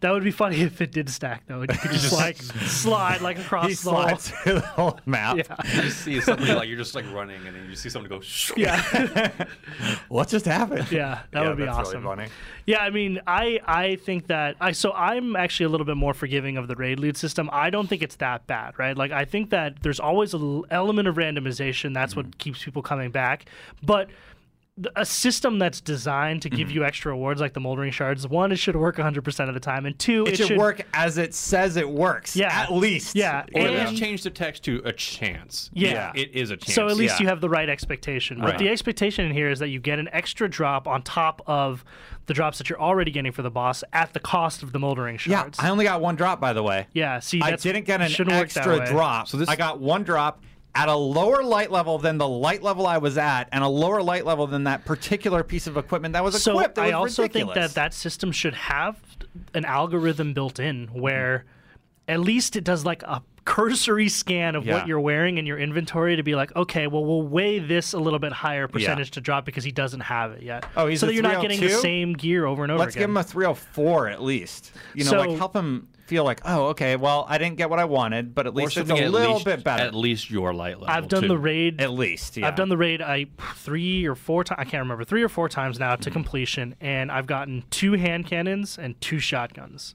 [0.00, 1.62] That would be funny if it did stack though.
[1.62, 4.02] and You could just like slide like across He the whole.
[4.02, 5.36] slides through the whole map.
[5.38, 5.82] Yeah.
[5.82, 8.20] You see something like you're just like running, and then you see someone go.
[8.56, 9.30] Yeah.
[10.08, 10.90] What just happened?
[10.92, 12.02] Yeah, that Yeah, would be that's really awesome.
[12.04, 12.26] funny.
[12.66, 16.14] Yeah, I mean, I I think that I so I'm actually a little bit more
[16.14, 17.48] forgiving of the raid loot system.
[17.52, 18.96] I don't think it's that bad, right?
[18.96, 21.94] Like I think that there's always an element of randomization.
[21.94, 22.28] That's Mm-hmm.
[22.28, 23.46] what keeps people coming back.
[23.82, 24.18] But th-
[24.96, 26.56] a system that's designed to Mm-hmm.
[26.58, 29.60] give you extra awards like the moldering shards, one, it should work 100% of the
[29.60, 32.34] time, and two, It, should, work as it says it works.
[32.36, 32.48] Yeah.
[32.52, 33.14] At least.
[33.14, 35.70] Yeah, Or at and- least change the text to a chance.
[35.72, 36.10] Yeah.
[36.16, 36.74] it is a chance.
[36.74, 37.22] So at least yeah.
[37.24, 38.40] you have the right expectation.
[38.40, 41.84] But the expectation in here is that you get an extra drop on top of
[42.26, 45.16] the drops that you're already getting for the boss at the cost of the moldering
[45.18, 45.40] shards Yeah.
[45.42, 45.58] shards.
[45.60, 46.86] I only got one drop, by the way.
[46.92, 49.28] yeah, see, I didn't get an shouldn't work that extra drop.
[49.28, 50.42] So this- I got one drop
[50.76, 54.02] at a lower light level than the light level I was at, and a lower
[54.02, 56.78] light level than that particular piece of equipment that was So equipped.
[56.78, 57.54] It I was also ridiculous.
[57.54, 58.96] think that that system should have
[59.54, 61.44] an algorithm built in where
[62.08, 64.74] at least it does like a cursory scan of Yeah.
[64.78, 67.98] what you're wearing in your inventory to be like, okay, well, we'll weigh this a
[67.98, 70.64] little bit higher percentage to drop because he doesn't have it yet.
[70.76, 72.86] Oh, he's so that you're not getting the oh same gear over and over again.
[72.86, 73.02] Let's again.
[73.02, 74.72] give him a 304 at least.
[74.94, 77.78] You know, So- like help him feel like, oh, okay, well, I didn't get what
[77.78, 79.82] I wanted, but at least it's a at little least, bit better.
[79.84, 80.88] At least your light level.
[80.94, 81.28] I've done too.
[81.28, 82.46] the raid At least, yeah.
[82.48, 84.58] I've done the raid I three or four times.
[84.60, 86.02] I can't remember three or four times now Mm-hmm.
[86.02, 89.94] to completion, and I've gotten two hand cannons and two shotguns,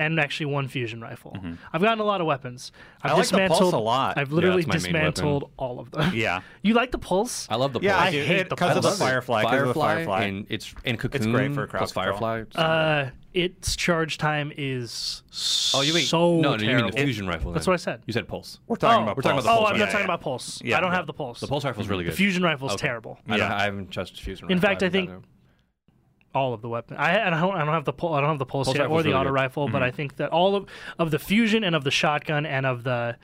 [0.00, 1.36] and actually one fusion rifle.
[1.72, 2.72] I've gotten a lot of weapons.
[3.02, 3.16] I've Mm-hmm.
[3.16, 4.18] I like the Pulse dismantled a lot.
[4.18, 5.12] I've literally that's my main weapon.
[5.12, 6.12] dismantled all of them.
[6.14, 6.40] Yeah.
[6.62, 7.46] you like the pulse?
[7.50, 8.06] I love the Yeah, pulse.
[8.06, 8.98] I hate hate the because of the Pulse.
[8.98, 9.42] Firefly.
[9.44, 10.22] 'cause of the Firefly, Firefly.
[10.24, 12.18] and it's and cocoon It's great for crowd plus control.
[12.18, 12.60] Firefly.
[12.62, 15.22] Uh, its charge time is
[15.74, 16.56] oh, you mean so no?
[16.56, 17.52] No, you mean the fusion rifle?
[17.52, 18.02] That's what I said.
[18.06, 18.58] You said pulse.
[18.66, 19.44] We're talking oh, about we're talking Pulse.
[19.44, 19.78] about the oh, pulse I'm rifle.
[19.86, 20.62] not talking Yeah, about pulse.
[20.64, 20.96] Yeah, I don't yeah.
[20.96, 21.40] have the pulse.
[21.40, 22.12] The pulse rifle is really good.
[22.14, 22.86] The fusion rifle's Okay.
[22.88, 23.18] terrible.
[23.28, 23.54] I, Yeah.
[23.54, 24.46] I haven't touched fusion.
[24.50, 24.68] In rifle.
[24.68, 25.24] fact, I haven't think done it.
[26.34, 26.98] All of the weapons.
[27.00, 28.86] I, I don't I don't have the pul- I don't have the pulse, Pulse yet
[28.88, 29.34] or the really auto good.
[29.34, 30.66] rifle, but I think that all of
[30.98, 33.16] of the fusion and of the shotgun and of the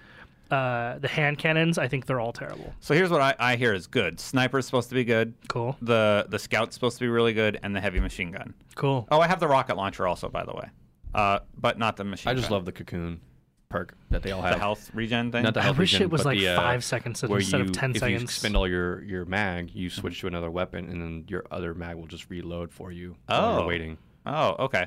[0.51, 2.73] uh, the hand cannons, I think they're all terrible.
[2.81, 4.21] So here's what I, I hear is good.
[4.21, 5.35] Sniper's supposed to be good.
[5.49, 8.55] Cool, The the scout's supposed to be really good, and the heavy machine gun.
[8.77, 9.09] cool.
[9.11, 10.69] Oh, I have the rocket launcher also, by the way,
[11.15, 12.31] uh, but not the machine.
[12.31, 12.53] I just gun.
[12.59, 13.21] love the cocoon
[13.69, 14.55] perk that they all have.
[14.55, 15.43] the health regen thing.
[15.43, 17.67] Not the I health wish regen, it was like the, uh, five seconds instead you,
[17.67, 18.23] of ten if seconds.
[18.23, 21.75] you spend all your, your mag, you switch to another weapon, and then your other
[21.75, 23.59] mag will just reload for you while Oh.
[23.59, 23.99] you're waiting.
[24.25, 24.87] oh, okay,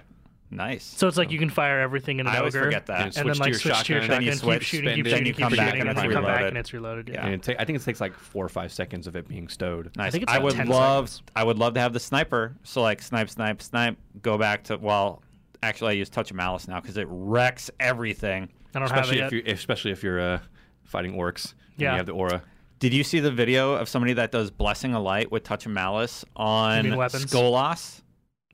[0.49, 0.83] nice.
[0.85, 3.17] so it's like you can fire everything in an I always ogre, forget that.
[3.17, 4.59] And and then switch to like your switch to your shotgun, then you shotgun, keep
[4.59, 6.47] switch, shooting, keep shooting, keep come back and and then you come back reloaded.
[6.47, 7.09] and it's reloaded.
[7.09, 7.25] Yeah.
[7.25, 9.47] And it ta- I think it takes like four or five seconds of it being
[9.49, 9.91] stowed.
[9.97, 10.11] Nice.
[10.13, 11.09] think it's I would love.
[11.09, 11.31] seconds.
[11.35, 12.55] I would love to have the sniper.
[12.63, 13.97] So like snipe, snipe, snipe.
[14.21, 15.21] Go back to well.
[15.61, 18.47] Actually, I use touch of malice now because it wrecks everything.
[18.75, 19.27] I don't have it Especially yet.
[19.27, 20.39] if you, especially if you're uh,
[20.83, 21.51] fighting orcs.
[21.53, 21.91] and Yeah.
[21.93, 22.43] You have the aura.
[22.79, 25.71] Did you see the video of somebody that does blessing a light with touch of
[25.71, 27.25] malice on mean weapons?
[27.25, 28.01] Skolas?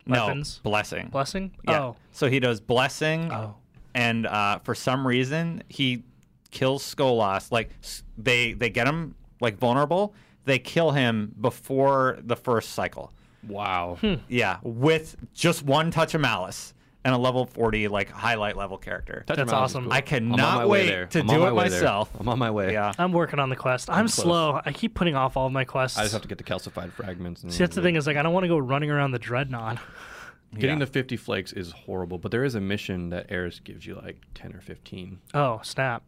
[0.07, 0.61] Weapons?
[0.63, 1.07] No, blessing.
[1.09, 1.51] Blessing.
[1.67, 1.79] Yeah.
[1.81, 1.95] Oh.
[2.11, 3.55] So he does blessing, Oh.
[3.93, 6.03] and uh, for some reason he
[6.51, 7.51] kills Skolas.
[7.51, 7.71] Like
[8.17, 10.13] they they get him like vulnerable.
[10.45, 13.11] They kill him before the first cycle.
[13.47, 13.97] Wow.
[13.99, 14.15] Hmm.
[14.27, 16.74] Yeah, with just one touch of malice
[17.05, 19.23] and a level forty like highlight level character.
[19.27, 19.83] Touch That's of Malice is awesome.
[19.85, 19.93] cool.
[19.93, 21.05] I cannot on my way wait there.
[21.05, 21.79] to I'm do on my it way there.
[21.81, 22.09] myself.
[22.19, 22.73] I'm on my way.
[22.73, 22.91] Yeah.
[22.97, 23.89] I'm working on the quest.
[23.89, 24.15] I'm, close.
[24.15, 24.59] slow.
[24.65, 25.97] I keep putting off all of my quests.
[25.97, 27.43] I just have to get the calcified fragments.
[27.43, 29.19] And See, that's the thing is like I don't want to go running around the
[29.19, 29.79] Dreadnaught.
[30.55, 30.85] Getting Yeah.
[30.85, 34.21] the 50 flakes is horrible, but there is a mission that Eris gives you like
[34.35, 36.03] 10 or 15 Oh snap!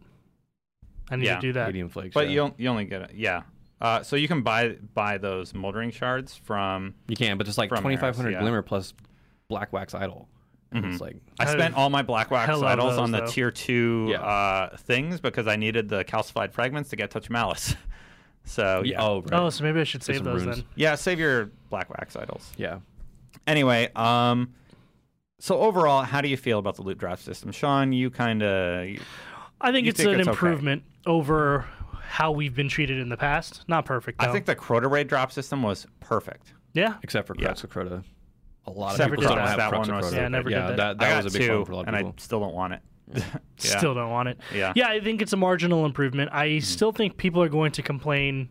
[1.12, 1.36] I need Yeah.
[1.36, 1.68] to do that.
[1.68, 2.14] medium flakes.
[2.16, 2.46] But yeah.
[2.46, 3.12] you you only get it.
[3.14, 3.44] Yeah.
[3.80, 6.96] Uh, so you can buy buy those moldering shards from.
[7.08, 8.40] You can, but it's like 2500 yeah.
[8.40, 8.94] glimmer plus
[9.50, 10.28] black wax idol.
[10.72, 13.28] And It's like I I spent all my black wax idols those, on the though.
[13.28, 14.22] tier two Yeah.
[14.22, 17.76] uh, things because I needed the calcified fragments to get touch malice.
[18.44, 19.02] so yeah.
[19.04, 19.34] oh right.
[19.34, 20.58] Oh, so maybe I should save some those runes.
[20.58, 20.66] then.
[20.76, 22.52] Yeah, save your black wax idols.
[22.58, 22.80] yeah.
[23.46, 24.54] Anyway, um,
[25.40, 27.94] so overall, how do you feel about the loot drop system, Sean?
[27.94, 28.98] You kind of
[29.62, 30.34] I think it's think an it's okay?
[30.34, 31.66] improvement over
[32.02, 33.64] how we've been treated in the past.
[33.70, 34.20] Not perfect.
[34.20, 34.28] Though.
[34.28, 36.54] I think the Crota raid drop system was perfect.
[36.74, 36.96] yeah.
[37.04, 37.46] Except for Yeah.
[37.54, 38.04] Crux Crota.
[38.68, 40.50] A lot Except of people for don't have that Crux one was- Yeah, I never
[40.50, 40.98] yeah, did that.
[41.00, 41.14] that.
[41.14, 42.14] I was got a big two, problem for a lot of and people.
[42.18, 42.82] I still don't want it.
[43.16, 43.24] yeah.
[43.58, 44.38] Still don't want it.
[44.54, 44.74] Yeah.
[44.76, 46.30] Yeah, I think it's a marginal improvement.
[46.34, 48.50] I still think people are going to complain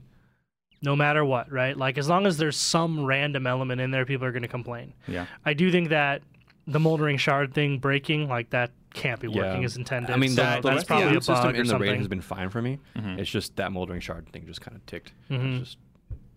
[0.82, 1.76] no matter what, right?
[1.76, 4.94] Like as long as there's some random element in there, people are going to complain.
[5.06, 5.26] Yeah.
[5.44, 6.22] I do think that
[6.66, 9.42] the moldering shard thing breaking like that can't be Yeah.
[9.42, 10.10] working as intended.
[10.10, 11.78] I mean, so the, the that's probably the a loot system bug or in the
[11.78, 12.78] raid has been fine for me.
[12.96, 13.18] Mm-hmm.
[13.18, 15.12] It's just that moldering shard thing just kind of ticked.
[15.30, 15.60] Mhm.
[15.60, 15.78] It's just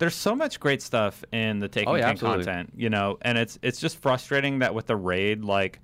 [0.00, 2.44] There's so much great stuff in the Taking Oh, yeah, King absolutely.
[2.46, 5.78] content, you know, and it's it's just frustrating that with the raid, like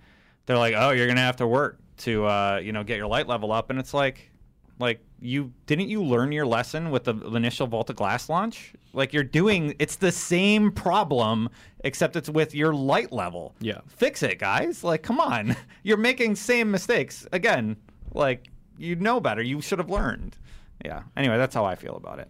[0.47, 3.29] they're like, oh, you're gonna have to work to uh, you know get your light
[3.29, 4.31] level up, and it's like,
[4.79, 8.73] like you didn't you learn your lesson with the initial Vault of Glass launch?
[8.95, 11.51] Like you're doing, it's the same problem
[11.85, 13.55] except it's with your light level.
[13.61, 13.81] Yeah.
[13.87, 14.83] fix it, guys.
[14.83, 17.77] Like, come on, you're making same mistakes again.
[18.15, 18.49] Like
[18.79, 19.43] you know better.
[19.43, 20.39] You should have learned.
[20.85, 21.03] Yeah.
[21.17, 22.29] Anyway, that's how I feel about it.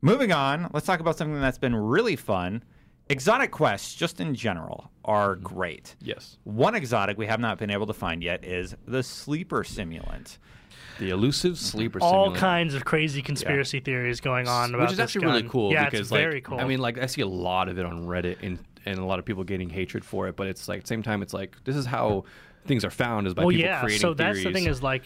[0.00, 2.62] Moving on, let's talk about something that's been really fun.
[3.10, 5.42] Exotic quests, just in general, are mm-hmm.
[5.42, 5.96] great.
[6.00, 6.38] Yes.
[6.44, 10.38] One exotic we have not been able to find yet is the sleeper simulant.
[10.98, 12.36] The elusive sleeper All simulant.
[12.36, 15.34] kinds of crazy conspiracy theories going on about which is this actually gun.
[15.34, 16.58] really cool Yeah, because it's like very cool.
[16.60, 19.18] I mean like I see a lot of it on Reddit and and a lot
[19.18, 21.56] of people getting hatred for it, but it's like at the same time it's like
[21.64, 22.24] this is how
[22.66, 23.80] things are found is by well, people yeah.
[23.80, 25.04] creating So that's the thing is like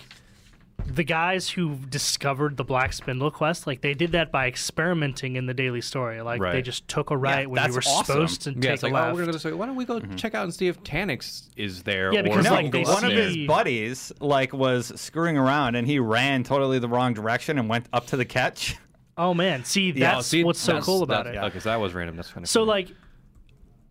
[0.86, 5.46] the guys who discovered the black spindle quest, like they did that by experimenting in
[5.46, 6.20] the daily story.
[6.22, 8.04] Like they just took a right when you were awesome.
[8.04, 9.14] supposed to yeah, take it's like a oh left.
[9.16, 10.16] we're gonna say why don't we go mm-hmm.
[10.16, 13.04] check out and see if Taniks is there Yeah, or because, no, like, they one
[13.04, 17.68] of his buddies like was screwing around and he ran totally the wrong direction and
[17.68, 18.76] went up to the ketch.
[19.16, 21.38] Oh man, see Yeah, that's see, what's so that's- cool about that- it.
[21.38, 22.16] Oh, okay, so that was random.
[22.16, 22.88] That's kind of So like,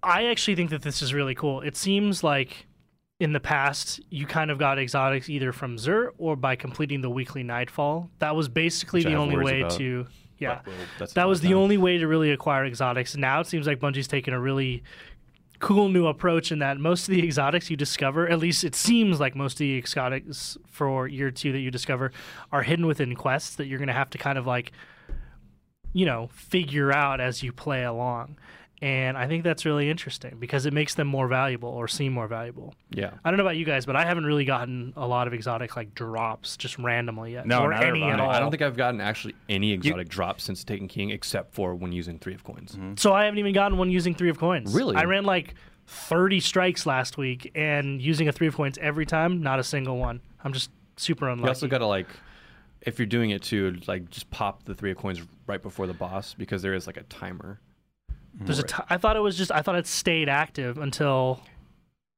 [0.03, 1.61] I actually think that this is really cool.
[1.61, 2.65] It seems like
[3.21, 7.09] in the past you kind of got exotics either from Xur or by completing the
[7.09, 8.09] weekly Nightfall.
[8.17, 9.77] That was basically Which the only way about.
[9.77, 10.07] to
[10.39, 10.61] yeah.
[10.65, 13.15] Well, that was the only way to really acquire exotics.
[13.15, 14.81] Now it seems like Bungie's taken a really
[15.59, 19.19] cool new approach in that most of the exotics you discover, at least it seems
[19.19, 22.11] like most of the exotics for year two that you discover,
[22.51, 24.71] are hidden within quests that you're going to have to kind of like,
[25.93, 28.39] you know, figure out as you play along.
[28.81, 32.27] And I think that's really interesting because it makes them more valuable or seem more
[32.27, 32.73] valuable.
[32.89, 33.11] yeah.
[33.23, 35.75] I don't know about you guys, but I haven't really gotten a lot of exotic
[35.75, 38.23] like drops just randomly yet, No, or neither any have at I.
[38.23, 38.29] all.
[38.31, 41.91] I don't think I've gotten actually any exotic drops since Taken King except for when
[41.91, 42.71] using three of coins.
[42.71, 42.93] Mm-hmm.
[42.97, 44.73] So I haven't even gotten one using three of coins.
[44.73, 44.95] Really?
[44.95, 45.53] I ran like
[45.85, 49.97] 30 strikes last week and using a three of coins every time, not a single
[49.97, 50.21] one.
[50.43, 51.43] I'm just super unlucky.
[51.45, 52.07] You also got to like,
[52.81, 55.93] if you're doing it too, like just pop the three of coins right before the
[55.93, 57.59] boss because there is like a timer.
[58.33, 61.41] There's a t- I thought it was just I thought it stayed active until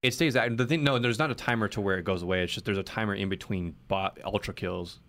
[0.02, 0.58] It stays active.
[0.58, 2.44] The thing, no, there's not a timer to where it goes away.
[2.44, 5.00] It's just there's a timer in between bot ultra kills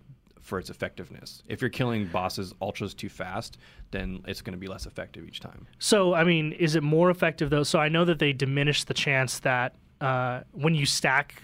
[0.40, 1.42] for its effectiveness.
[1.48, 3.58] If you're killing bosses ultras too fast,
[3.92, 5.66] then it's going to be less effective each time.
[5.78, 7.62] So I mean, is it more effective though?
[7.62, 11.42] So I know that they diminish the chance that uh, when you stack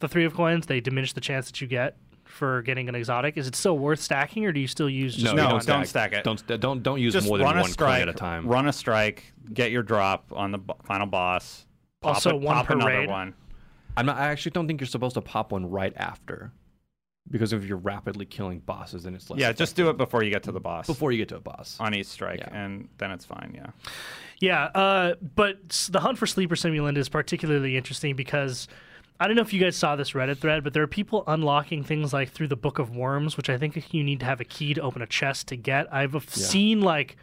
[0.00, 1.96] the three of coins, they diminish the chance that you get
[2.28, 3.36] for getting an exotic.
[3.36, 5.54] Is it still worth stacking, or do you still use just No, one?
[5.56, 6.24] you don't stack it.
[6.24, 8.46] Don't don't don't use Just more than run one a coin strike at a time.
[8.46, 11.66] Run a strike, get your drop on the b- final boss.
[12.00, 13.08] Pop Also, a- one pop per another raid?
[13.08, 13.34] one.
[13.96, 14.16] I'm not.
[14.18, 16.52] I actually don't think you're supposed to pop one right after,
[17.30, 19.40] because if you're rapidly killing bosses, then it's less.
[19.40, 20.86] Yeah, just do it before you get to the boss.
[20.86, 21.76] before you get to a boss.
[21.80, 22.50] on each strike, Yeah.
[22.52, 23.52] and then it's fine.
[23.54, 23.70] Yeah.
[24.40, 28.68] Yeah, uh, but the hunt for sleeper simulant is particularly interesting because
[29.20, 31.82] I don't know if you guys saw this Reddit thread, but there are people unlocking
[31.82, 34.44] things like through the Book of Worms, which I think you need to have a
[34.44, 35.92] key to open a chest to get.
[35.92, 37.16] I've seen like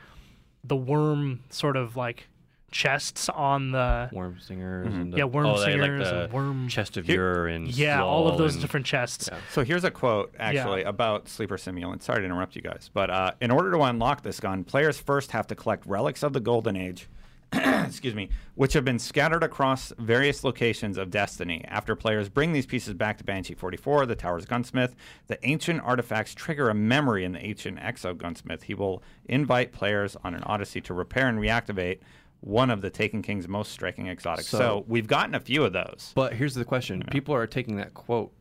[0.64, 2.28] the worm sort of like
[2.72, 6.34] chests on the Worm singers and the, Yeah, worm oh, they like singers the and
[6.34, 9.30] worm- chest of Here- and yeah, all of those and- different chests.
[9.32, 9.38] Yeah.
[9.52, 12.02] So here's a quote actually about Sleeper Simulant.
[12.02, 15.32] Sorry to interrupt you guys, but uh, in order to unlock this gun, players first
[15.32, 17.08] have to collect relics of the Golden Age.
[17.88, 21.64] excuse me, which have been scattered across various locations of Destiny.
[21.68, 24.96] After players bring these pieces back to Banshee 44, the Tower's gunsmith,
[25.28, 28.64] the ancient artifacts trigger a memory in the ancient Exo gunsmith.
[28.64, 32.00] He will invite players on an odyssey to repair and reactivate
[32.42, 34.48] one of the Taken King's most striking exotics.
[34.48, 36.12] So, So- we've gotten a few of those.
[36.16, 38.32] But here's the question: People are taking that quote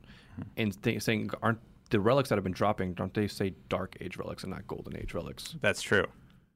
[0.56, 2.94] and th- saying, "Aren't the relics that have been dropping?
[2.94, 6.06] Don't they say Dark Age relics and not Golden Age relics?" That's true.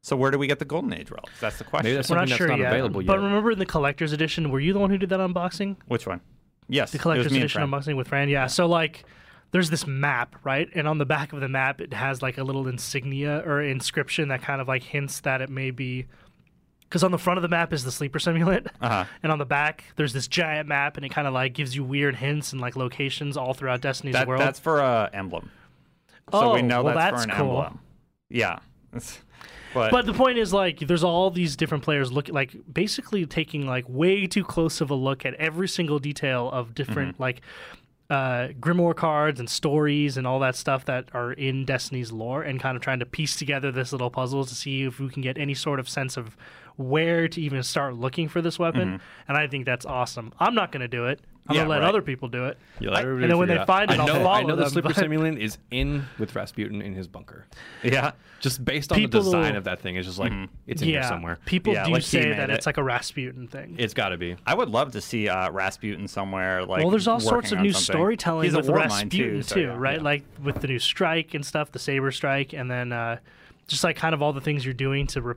[0.02, 1.40] So where do we get the Golden Age relics?
[1.40, 1.84] That's the question.
[1.87, 2.72] Maybe that's We're not something that's sure not yet.
[2.72, 3.22] available but yet.
[3.22, 5.76] remember in the collector's edition, were you the one who did that unboxing?
[5.88, 6.20] Which one?
[6.68, 7.70] Yes, The it was collector's me and edition Fran.
[7.80, 8.28] unboxing with Fran.
[8.28, 8.46] Yeah.
[8.46, 9.04] So like,
[9.50, 10.68] there's this map, right?
[10.74, 14.28] And on the back of the map, it has like a little insignia or inscription
[14.28, 16.06] that kind of like hints that it may be.
[16.82, 19.04] Because on the front of the map is the sleeper simulant, Uh-huh.
[19.22, 21.82] and on the back there's this giant map, and it kind of like gives you
[21.84, 24.40] weird hints and like locations all throughout Destiny's That, world.
[24.40, 25.50] that's for a emblem.
[26.30, 27.58] So Oh, we know well, that's, that's for an cool.
[27.62, 27.80] emblem.
[28.30, 28.58] Yeah.
[28.94, 29.18] It's-
[29.74, 33.66] But, But the point is, like, there's all these different players look like basically taking
[33.66, 37.22] like way too close of a look at every single detail of different Mm-hmm.
[37.22, 37.40] like
[38.11, 42.59] uh, grimoire cards and stories and all that stuff that are in Destiny's lore, and
[42.59, 45.37] kind of trying to piece together this little puzzle to see if we can get
[45.37, 46.37] any sort of sense of
[46.76, 48.88] where to even start looking for this weapon.
[48.94, 49.04] Mm-hmm.
[49.28, 50.33] And I think that's awesome.
[50.38, 51.20] I'm not going to do it.
[51.48, 51.88] I'm Yeah, gonna let right.
[51.88, 52.58] other people do it.
[52.78, 53.66] You let everybody and then when they out.
[53.66, 56.04] find it, I I'll know, I follow know the them, sleeper but- simulant is in
[56.18, 57.46] with Rasputin in his bunker.
[57.82, 58.12] Yeah.
[58.40, 60.32] Just based on People- the design of that thing, it's just like
[60.66, 61.38] it's in yeah, here somewhere.
[61.46, 62.54] people Yeah, do like say that it.
[62.54, 63.74] it's like a Rasputin thing.
[63.78, 64.37] It's got to be.
[64.46, 66.64] I would love to see uh, Rasputin somewhere.
[66.64, 67.94] Like, well, there's all sorts of new something.
[67.96, 69.96] storytelling He's with Warmind, Rasputin so too, yeah, right?
[69.96, 70.02] yeah.
[70.04, 73.16] Like with the new strike and stuff, the saber strike, and then uh,
[73.66, 75.34] just like kind of all the things you're doing to, re-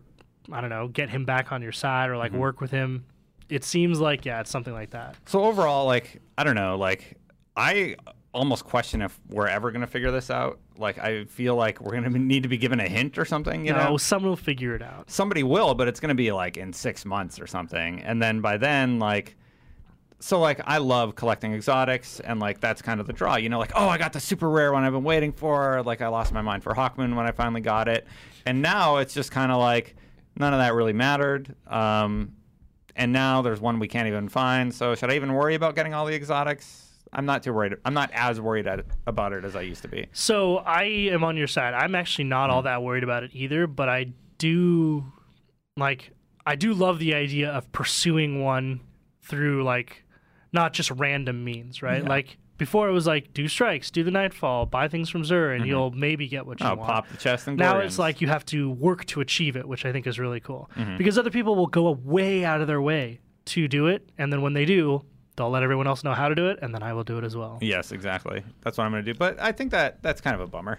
[0.52, 2.20] I don't know, get him back on your side or Mm-hmm.
[2.20, 3.06] like work with him.
[3.52, 5.16] It seems like yeah, it's something like that.
[5.26, 7.18] So overall, like I don't know, like
[7.56, 7.98] I
[8.34, 10.58] almost question if we're ever going to figure this out.
[10.78, 13.66] Like I feel like we're going to need to be given a hint or something.
[13.66, 15.12] You no, know, someone will figure it out.
[15.12, 18.42] somebody will, but it's going to be like in six months or something, and then
[18.42, 19.36] by then, like.
[20.24, 23.58] So like I love collecting exotics and like that's kind of the draw, you know,
[23.58, 26.32] like oh I got the super rare one I've been waiting for, like I lost
[26.32, 28.06] my mind for Hawkmoon when I finally got it,
[28.46, 29.96] and now it's just kind of like
[30.38, 32.36] none of that really mattered, um,
[32.96, 34.74] and now there's one we can't even find.
[34.74, 36.88] So should I even worry about getting all the exotics?
[37.14, 37.76] I'm not too worried.
[37.84, 40.08] I'm not as worried at, about it as I used to be.
[40.14, 41.74] So I am on your side.
[41.74, 42.66] I'm actually not all mm.
[42.66, 45.12] that worried about it either, but I do
[45.78, 46.12] like
[46.46, 48.82] I do love the idea of pursuing one
[49.22, 50.04] through like
[50.54, 52.04] not just random means, right?
[52.04, 55.66] Like before it was like do strikes, do the nightfall, buy things from Xur, and
[55.66, 56.82] you'll maybe get what you Oh, want.
[56.92, 59.84] pop the chest and now it's like you have to work to achieve it, which
[59.84, 60.70] I think is really cool.
[60.78, 60.98] Mm-hmm.
[60.98, 64.44] Because other people will go way out of their way to do it, and then
[64.44, 65.02] when they do,
[65.38, 67.24] they'll let everyone else know how to do it, and then I will do it
[67.24, 67.58] as well.
[67.62, 68.44] Yes, exactly.
[68.62, 69.18] That's what I'm going to do.
[69.18, 70.78] But I think that that's kind of a bummer.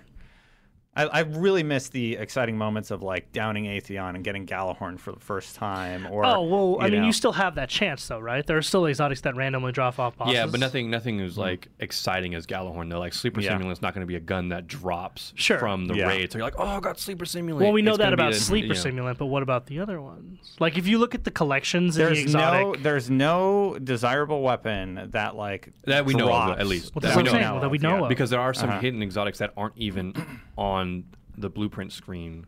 [0.94, 5.12] I, I really miss the exciting moments of like downing Atheon and getting Gjallarhorn for
[5.12, 6.06] the first time.
[6.10, 8.46] Or Oh well, I mean, you still have that chance, though, right?
[8.46, 10.34] There are still exotics that randomly drop off bosses.
[10.34, 12.98] Yeah, but nothing nothing is like exciting as Gjallarhorn though.
[12.98, 13.52] Like Sleeper Yeah.
[13.58, 15.58] Simulant's not going to be a gun that drops Sure.
[15.58, 16.08] from the Yeah.
[16.08, 16.30] raid.
[16.30, 17.60] So you're like, oh, I got Sleeper Simulant.
[17.62, 19.04] Well, we know It's that about the- Sleeper you know.
[19.04, 20.56] Simulant, but what about the other ones?
[20.60, 24.42] Like, if you look at the collections in there's the exotic, no there's no desirable
[24.42, 26.94] weapon that like That we know of, at least.
[26.94, 28.02] Well, That we what know I'm saying, of, that we know yeah.
[28.02, 28.08] of.
[28.10, 28.80] Because there are some Uh-huh.
[28.80, 30.12] hidden exotics that aren't even
[30.58, 30.81] on
[31.36, 32.46] the blueprint screen.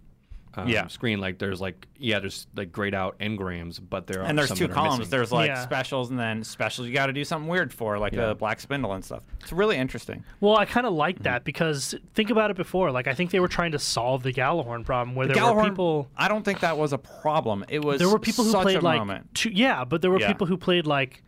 [0.57, 0.87] Um, Yeah.
[0.87, 4.47] screen like there's like yeah there's like grayed out engrams but there are and there's
[4.51, 5.11] some two that columns.
[5.11, 5.61] There's like Yeah.
[5.65, 8.27] specials and then specials you got to do something weird for, like Yeah.
[8.29, 9.25] the black spindle and stuff.
[9.41, 10.23] It's really interesting.
[10.41, 11.25] well, I kind of like Mm-hmm.
[11.25, 12.93] that because think about it before.
[12.93, 15.71] Like, I think they were trying to solve the Gjallarhorn problem, where there were Gjallarhorn,
[15.71, 16.09] people.
[16.17, 17.65] I don't think that was a problem.
[17.69, 20.29] It was There were people who played like two, yeah, but there were Yeah.
[20.29, 21.24] people who played like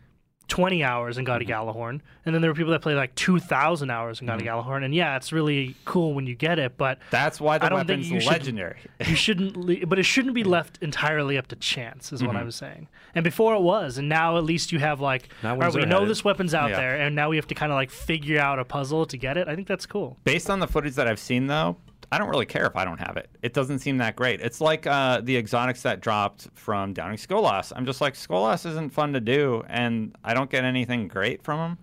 [0.47, 1.51] 20 hours and got Mm-hmm.
[1.51, 4.47] a Gjallarhorn, and then there were people that played like 2,000 hours and got Mm-hmm.
[4.47, 4.83] a Gjallarhorn.
[4.85, 7.79] And yeah, it's really cool when you get it, but That's why the I don't
[7.79, 8.79] think weapon's you should- legendary.
[9.05, 12.37] you shouldn't le- but it shouldn't be left entirely up to chance is what Mm-hmm.
[12.39, 15.51] i was saying and before it was and now at least you have like Now
[15.53, 16.07] all right, we know had it.
[16.07, 16.77] this weapon's out Yeah.
[16.77, 19.37] there and now we have to kind of like figure out a puzzle to get
[19.37, 21.77] it i think that's cool Based on the footage that I've seen, though,
[22.11, 23.29] I don't really care if I don't have it.
[23.41, 24.39] It doesn't seem that great.
[24.39, 27.73] It's like uh, the exotics that dropped from Downing Skolas.
[27.75, 31.59] I'm just like, Skolas isn't fun to do, and I don't get anything great from
[31.59, 31.77] them.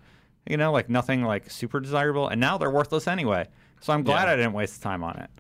[0.49, 3.47] You know, like nothing like super desirable, and now they're worthless anyway.
[3.81, 4.33] So I'm glad Yeah.
[4.33, 5.31] I didn't waste time on it.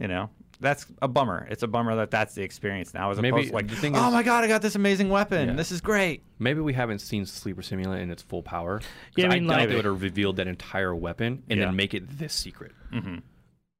[0.00, 0.28] You know,
[0.60, 1.46] that's a bummer.
[1.50, 3.96] It's a bummer that that's the experience now, as Maybe opposed to like, the thing
[3.96, 5.48] oh is- my god, I got this amazing weapon.
[5.48, 5.54] Yeah.
[5.54, 6.22] This is great.
[6.38, 8.82] maybe we haven't seen Sleeper Simulant in its full power.
[9.16, 11.66] Yeah, I I, mean, doubt like- they would have revealed that entire weapon and Yeah.
[11.66, 12.72] then make it this secret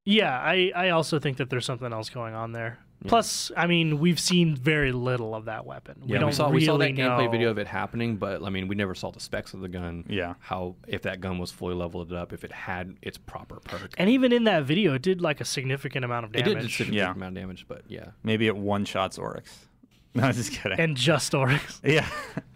[0.07, 3.99] yeah i i also think that there's something else going on there plus i mean
[3.99, 6.77] we've seen very little of that weapon we yeah don't we saw really we saw
[6.77, 9.53] that know gameplay video of it happening but I mean we never saw the specs
[9.53, 10.33] of the gun Yeah.
[10.39, 14.09] how if that gun was fully leveled up if it had its proper perk and
[14.09, 16.47] even in that video it did like a significant amount of damage.
[16.47, 17.11] it did a significant Yeah.
[17.11, 19.65] amount of damage but yeah Maybe it one shots Oryx.
[20.15, 20.79] No, I'm just kidding.
[20.79, 22.07] and just oryx yeah.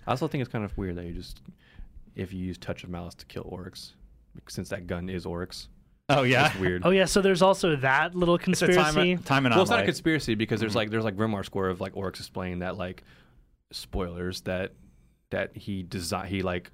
[0.08, 1.42] I also think it's kind of weird that you just
[2.16, 3.94] if you use Touch of Malice to kill Oryx
[4.48, 5.68] since that gun is Oryx
[6.17, 6.47] Oh yeah.
[6.52, 9.56] it's weird oh yeah so there's also that little It's a conspiracy time, time and
[9.56, 10.62] well, it's not a conspiracy because Mm-hmm.
[10.63, 13.04] there's like there's like Grimoire score of like Oryx explaining that like
[13.71, 14.74] spoilers that
[15.30, 16.71] that he design he like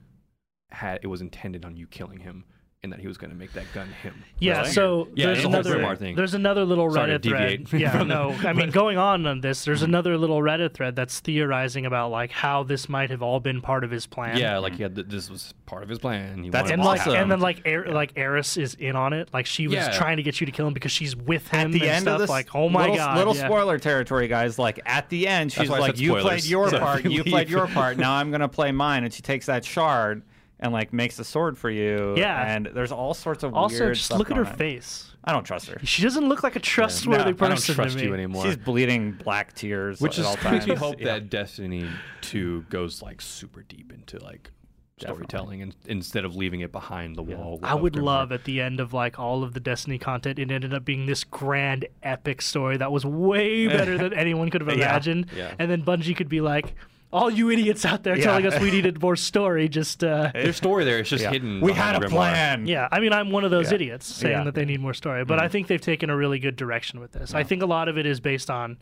[0.71, 2.43] had it was intended on you killing him
[2.84, 4.24] and that he was going to make that gun him.
[4.38, 4.72] Yeah, Really?
[4.72, 6.16] so Yeah, there's it's another Grimoire thing.
[6.16, 7.82] there's another little Sorry to Reddit thread.
[7.82, 9.90] Yeah, no, I mean going on on this, there's mm-hmm.
[9.90, 13.84] another little Reddit thread that's theorizing about like how this might have all been part
[13.84, 14.38] of his plan.
[14.38, 16.44] Yeah, like he had th- this was part of his plan.
[16.44, 17.16] He That's and it like awesome.
[17.16, 19.30] and then like Ar- like Eris is in on it.
[19.34, 19.98] Like she was Yeah.
[19.98, 22.02] trying to get you to kill him because she's with him At the and end
[22.04, 22.13] stuff.
[22.16, 23.46] of this, like oh my little, god, little yeah.
[23.48, 24.60] spoiler territory, guys.
[24.60, 27.04] Like at the end, she's why like, "You played your part.
[27.06, 27.98] you You played your part.
[27.98, 30.22] Now I'm gonna play mine." And she takes that shard
[30.60, 32.15] and like makes a sword for you.
[32.17, 32.56] Yeah.
[32.56, 34.58] And there's all sorts of Also, weird just stuff look at her going on.
[34.60, 35.12] face.
[35.24, 35.78] I don't trust her.
[35.84, 38.08] She doesn't look like a trustworthy No, I I don't person trust to me.
[38.08, 38.46] you anymore.
[38.46, 41.06] She's bleeding black tears, Which at is all makes me hope Yeah.
[41.15, 41.86] that Destiny
[42.22, 44.52] 2 goes like super deep into like
[45.00, 47.60] storytelling and instead of leaving it behind the wall.
[47.62, 48.04] I would Grimoire.
[48.04, 51.06] love at the end of like all of the Destiny content, it ended up being
[51.06, 54.86] this grand epic story that was way better than anyone could have Yeah.
[54.89, 55.28] imagined.
[55.36, 55.54] Yeah.
[55.60, 56.74] And then Bungie could be like,
[57.12, 58.24] all you idiots out there Yeah.
[58.26, 61.00] telling us we needed more story, just uh, There's story there.
[61.00, 61.32] It's just Yeah.
[61.32, 61.62] hidden.
[61.62, 62.10] We had a Grimoire.
[62.10, 62.67] plan.
[62.67, 62.88] yeah.
[62.91, 63.76] I mean, I'm one of those Yeah.
[63.76, 64.38] idiots saying Yeah.
[64.39, 64.46] Mm-hmm.
[64.46, 67.13] that they need more story, but I think they've taken a really good direction with
[67.13, 67.34] this.
[67.34, 68.77] I think a lot of it is based on.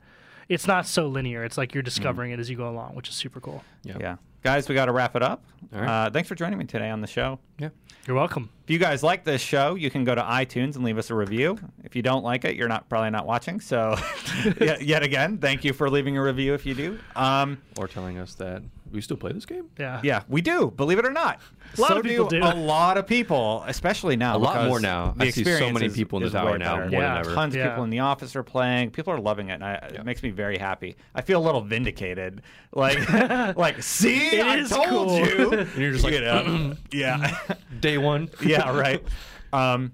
[0.50, 1.44] It's not so linear.
[1.44, 3.64] It's like you're discovering it as you go along, which is super cool.
[3.84, 3.98] Yeah.
[4.00, 4.16] Yeah.
[4.44, 5.44] Guys, we got to wrap it up.
[5.74, 6.06] All right.
[6.06, 7.40] Uh, thanks for joining me today on the show.
[7.58, 7.70] Yeah.
[8.06, 8.52] You're welcome.
[8.64, 11.16] If you guys like this show, you can go to iTunes and leave us a
[11.16, 11.58] review.
[11.84, 13.60] If you don't like it, you're not probably not watching.
[13.60, 13.96] So,
[14.62, 17.00] yet, yet again, thank you for leaving a review if you do.
[17.16, 18.62] Um, Or telling us that
[18.92, 19.70] we still play this game.
[19.78, 20.00] Yeah.
[20.04, 20.72] yeah, we do.
[20.76, 21.40] Believe it or not,
[21.78, 22.40] A lot so of people do.
[22.42, 24.36] A lot of people, especially now.
[24.36, 25.14] A lot more now.
[25.18, 26.90] The I see so many is- people in the is tower now, better.
[26.92, 27.34] more than yeah, ever.
[27.34, 27.70] Tons of Yeah.
[27.70, 28.92] people in the office are playing.
[28.92, 30.96] People are loving it, and I, it makes me very happy.
[31.14, 32.42] I feel a little vindicated.
[32.74, 33.10] Like,
[33.58, 35.20] like, see, It I is told cool.
[35.20, 35.52] you.
[35.60, 36.76] And you're just like, You know?
[36.92, 37.38] yeah.
[37.80, 38.30] day one.
[38.46, 39.04] yeah, right.
[39.52, 39.92] Um,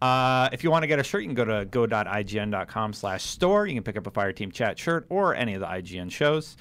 [0.00, 3.66] uh, if you want to get a shirt, you can go to go.ign.com slash store.
[3.66, 6.56] You can pick up a Fireteam Chat shirt or any of the IGN shows.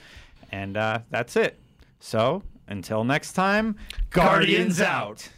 [0.52, 1.60] And uh, that's it.
[2.00, 3.76] So until next time,
[4.10, 5.30] Guardians, Guardians out.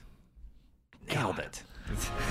[1.09, 1.63] Nailed it.